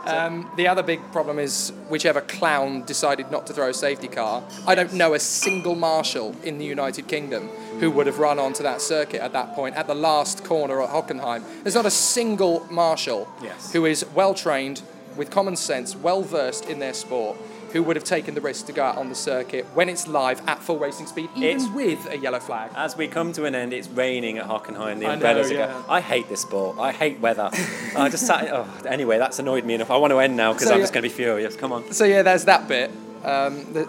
[0.06, 4.42] Um, the other big problem is whichever clown decided not to throw a safety car.
[4.66, 7.48] I don't know a single marshal in the United Kingdom
[7.80, 10.90] who would have run onto that circuit at that point, at the last corner at
[10.90, 11.42] Hockenheim.
[11.62, 13.72] There's not a single marshal Yes.
[13.72, 14.82] who is well trained,
[15.16, 17.36] with common sense, well versed in their sport,
[17.72, 20.40] who would have taken the risk to go out on the circuit when it's live
[20.48, 22.70] at full racing speed, even It's- with a yellow flag.
[22.76, 24.98] As we come to an end, it's raining at Hockenheim.
[25.00, 25.84] The I know, umbrellas are going.
[25.88, 26.78] I hate this sport.
[26.78, 27.50] I hate weather.
[27.96, 28.48] I just sat.
[28.52, 29.90] Oh, anyway, that's annoyed me enough.
[29.90, 30.82] I want to end now because So, I'm yeah.
[30.84, 31.56] just going to be furious.
[31.56, 31.92] Come on.
[31.92, 32.90] So yeah, there's that bit.
[33.24, 33.84] Um, the,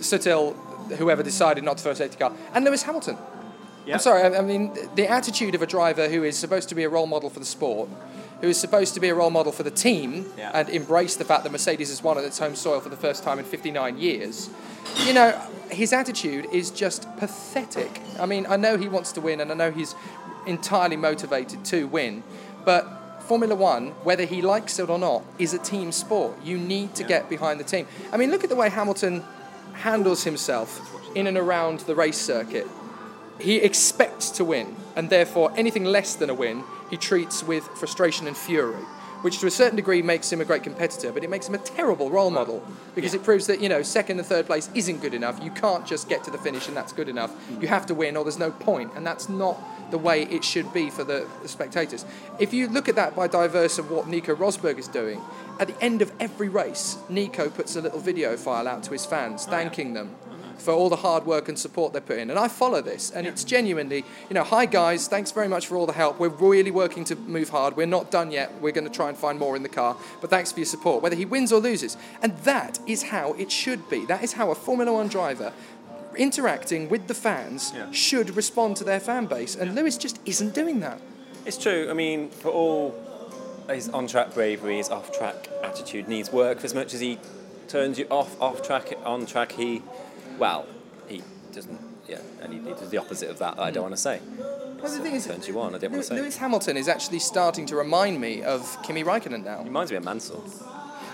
[0.00, 0.54] Sutil,
[0.96, 3.16] whoever decided not to throw a safety car, and Lewis Hamilton.
[3.86, 3.94] Yeah.
[3.94, 4.22] I'm sorry.
[4.22, 7.06] I, I mean, the attitude of a driver who is supposed to be a role
[7.06, 7.88] model for the sport,
[8.40, 10.50] who is supposed to be a role model for the team, Yeah.
[10.54, 13.22] and embrace the fact that Mercedes has won on its home soil for the first
[13.22, 14.48] time in 59 years.
[15.06, 15.38] You know,
[15.70, 18.00] his attitude is just pathetic.
[18.18, 19.94] I mean, I know he wants to win, and I know he's
[20.46, 22.22] entirely motivated to win,
[22.64, 26.34] but Formula One, whether he likes it or not, is a team sport.
[26.42, 27.86] You need to get behind the team.
[28.12, 29.22] I mean, look at the way Hamilton
[29.74, 30.80] handles himself
[31.14, 32.66] in and around the race circuit.
[33.40, 38.26] He expects to win, and therefore anything less than a win he treats with frustration
[38.26, 38.82] and fury,
[39.22, 41.58] which to a certain degree makes him a great competitor, but it makes him a
[41.58, 42.62] terrible role model
[42.94, 45.42] because it proves that you know second and third place isn't good enough.
[45.42, 47.34] You can't just get to the finish and that's good enough.
[47.60, 49.58] You have to win, or there's no point, and that's not
[49.90, 52.04] the way it should be for the, the spectators.
[52.38, 55.20] If you look at that by diverse of what Nico Rosberg is doing,
[55.58, 59.06] at the end of every race, Nico puts a little video file out to his
[59.06, 60.14] fans, oh, thanking them
[60.60, 62.30] for all the hard work and support they put in.
[62.30, 65.76] And I follow this, and it's genuinely, you know, hi guys, thanks very much for
[65.76, 66.20] all the help.
[66.20, 67.76] We're really working to move hard.
[67.76, 68.60] We're not done yet.
[68.60, 71.02] We're going to try and find more in the car, but thanks for your support,
[71.02, 71.96] whether he wins or loses.
[72.22, 74.04] And that is how it should be.
[74.06, 75.52] That is how a Formula One driver.
[76.16, 80.80] Interacting with the fans should respond to their fan base, and Lewis just isn't doing
[80.80, 81.00] that.
[81.46, 81.88] It's true.
[81.88, 82.94] I mean, for all
[83.68, 86.58] his on-track bravery, his off-track attitude needs work.
[86.58, 87.18] For as much as he
[87.68, 89.82] turns you off off track, on track, he,
[90.40, 90.66] well,
[91.08, 91.22] he
[91.52, 91.78] doesn't.
[92.08, 93.58] Yeah, and he, he does the opposite of that.
[93.58, 93.90] I don't hmm.
[93.90, 94.20] want to say.
[94.82, 95.74] Well, the thing is, turns you on.
[95.74, 96.20] I didn't want to say.
[96.20, 99.58] Lewis Hamilton is actually starting to remind me of Kimi Raikkonen now.
[99.58, 100.42] He reminds me of Mansell.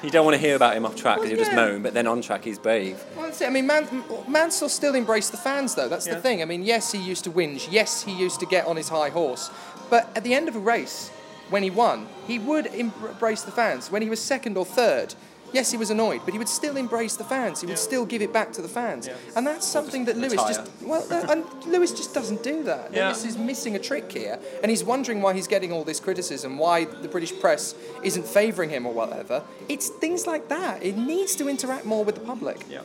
[0.02, 1.92] You don't want to hear about him off track because Well, he'll just moan, but
[1.94, 3.02] then on track he's brave.
[3.16, 3.46] Well, that's it.
[3.46, 5.88] I mean, Man- Mansell still embraced the fans, though.
[5.88, 6.42] That's the thing.
[6.42, 7.68] I mean, yes, he used to whinge.
[7.70, 9.50] Yes, he used to get on his high horse.
[9.90, 11.10] But at the end of a race,
[11.50, 13.90] when he won, he would embrace the fans.
[13.90, 15.14] When he was second or third,
[15.52, 17.60] yes, he was annoyed, but he would still embrace the fans.
[17.60, 19.08] He would still give it back to the fans.
[19.34, 20.48] And that's something that Lewis retire.
[20.54, 22.92] just well, uh, and Lewis just doesn't do that.
[22.92, 23.06] Yeah.
[23.08, 26.58] Lewis is missing a trick here, and he's wondering why he's getting all this criticism,
[26.58, 29.42] why the British press isn't favouring him or whatever.
[29.68, 30.82] It's things like that.
[30.82, 32.58] It needs to interact more with the public.
[32.68, 32.80] Yeah.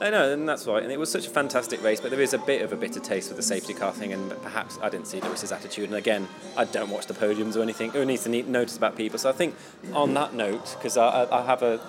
[0.00, 0.82] I know, and that's right.
[0.82, 2.98] And it was such a fantastic race, but there is a bit of a bitter
[2.98, 5.84] taste with the safety car thing, and perhaps I didn't see Lewis's attitude.
[5.84, 7.90] And again, I don't watch the podiums or anything.
[7.90, 9.20] Who needs to notice about people?
[9.20, 9.54] So I think
[9.92, 11.80] on that note, because I, I, have a,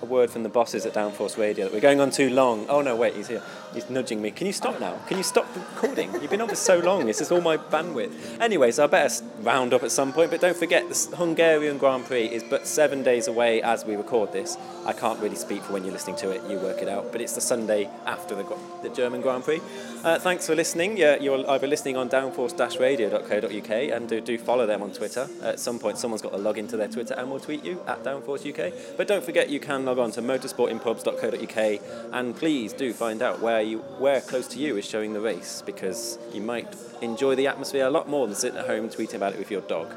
[0.00, 2.66] a word from the bosses at Downforce Radio that we're going on too long.
[2.68, 3.42] Oh no, wait, he's here.
[3.74, 4.30] He's nudging me.
[4.30, 4.96] Can you stop now?
[5.06, 6.12] Can you stop recording?
[6.14, 7.06] You've been on for so long.
[7.06, 8.40] This is all my bandwidth.
[8.40, 10.30] Anyway, so I better round up at some point.
[10.30, 14.32] But don't forget, the Hungarian Grand Prix is but seven days away as we record
[14.32, 14.56] this.
[14.86, 16.42] I can't really speak for when you're listening to it.
[16.50, 17.12] You work it out.
[17.12, 17.59] But it's the Sunday
[18.06, 19.60] after the, the German Grand Prix.
[20.04, 20.96] Uh, thanks for listening.
[20.96, 25.28] Yeah, you're either listening on downforce-radio.co.uk and do, do follow them on Twitter.
[25.42, 28.02] At some point, someone's got to log into their Twitter and we'll tweet you at
[28.04, 28.96] downforceuk.
[28.96, 31.80] But don't forget, you can log on to motorsportinpubs.co.uk
[32.12, 35.62] and please do find out where you where close to you is showing the race
[35.66, 39.32] because you might enjoy the atmosphere a lot more than sitting at home tweeting about
[39.32, 39.92] it with your dog.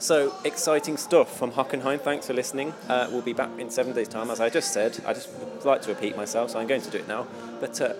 [0.00, 2.00] So exciting stuff from Hockenheim.
[2.00, 2.72] Thanks for listening.
[2.88, 4.96] Uh, we'll be back in seven days' time, as I just said.
[5.04, 5.28] I just
[5.64, 7.26] like to repeat myself, so I'm going to do it now.
[7.60, 7.94] But uh,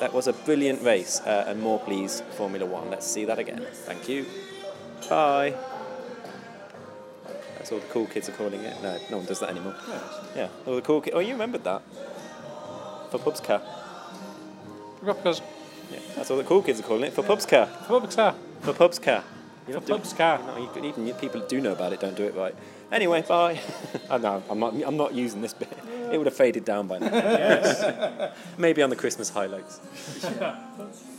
[0.00, 2.90] that- was a brilliant race, uh, and more please, Formula One.
[2.90, 3.66] Let's see that again.
[3.84, 4.24] Thank you.
[5.10, 5.54] Bye.
[7.58, 8.82] That's all the cool kids are calling it.
[8.82, 9.74] No, no one does that anymore.
[10.34, 11.14] Yeah, all the cool kids.
[11.14, 11.82] Oh, you remembered that
[13.10, 13.62] for Pubscast.
[15.04, 15.42] Because
[15.92, 17.68] Yeah, that's all the cool kids are calling it for Pubscast.
[17.86, 18.34] For Pubscast.
[18.62, 19.22] For Pubscast.
[19.68, 20.04] You For don't.
[20.40, 22.54] You know, you could, even people who do know about it don't do it right.
[22.90, 23.60] Anyway, bye.
[24.10, 24.74] oh, no, I'm not.
[24.84, 25.72] I'm not using this bit.
[26.12, 27.06] It would have faded down by now.
[27.06, 28.34] Yes.
[28.58, 29.80] Maybe on the Christmas highlights.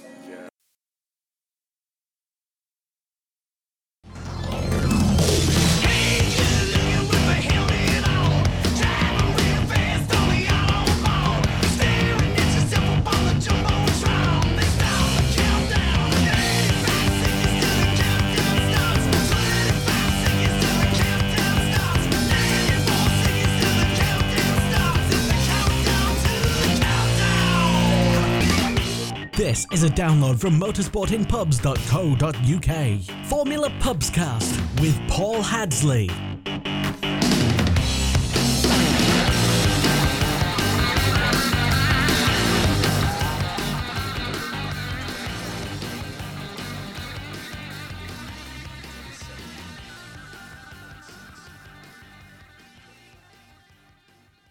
[29.74, 33.26] is a download from motorsportinpubs.co.uk.
[33.26, 36.33] Formula Pubscast with Paul Hadsley.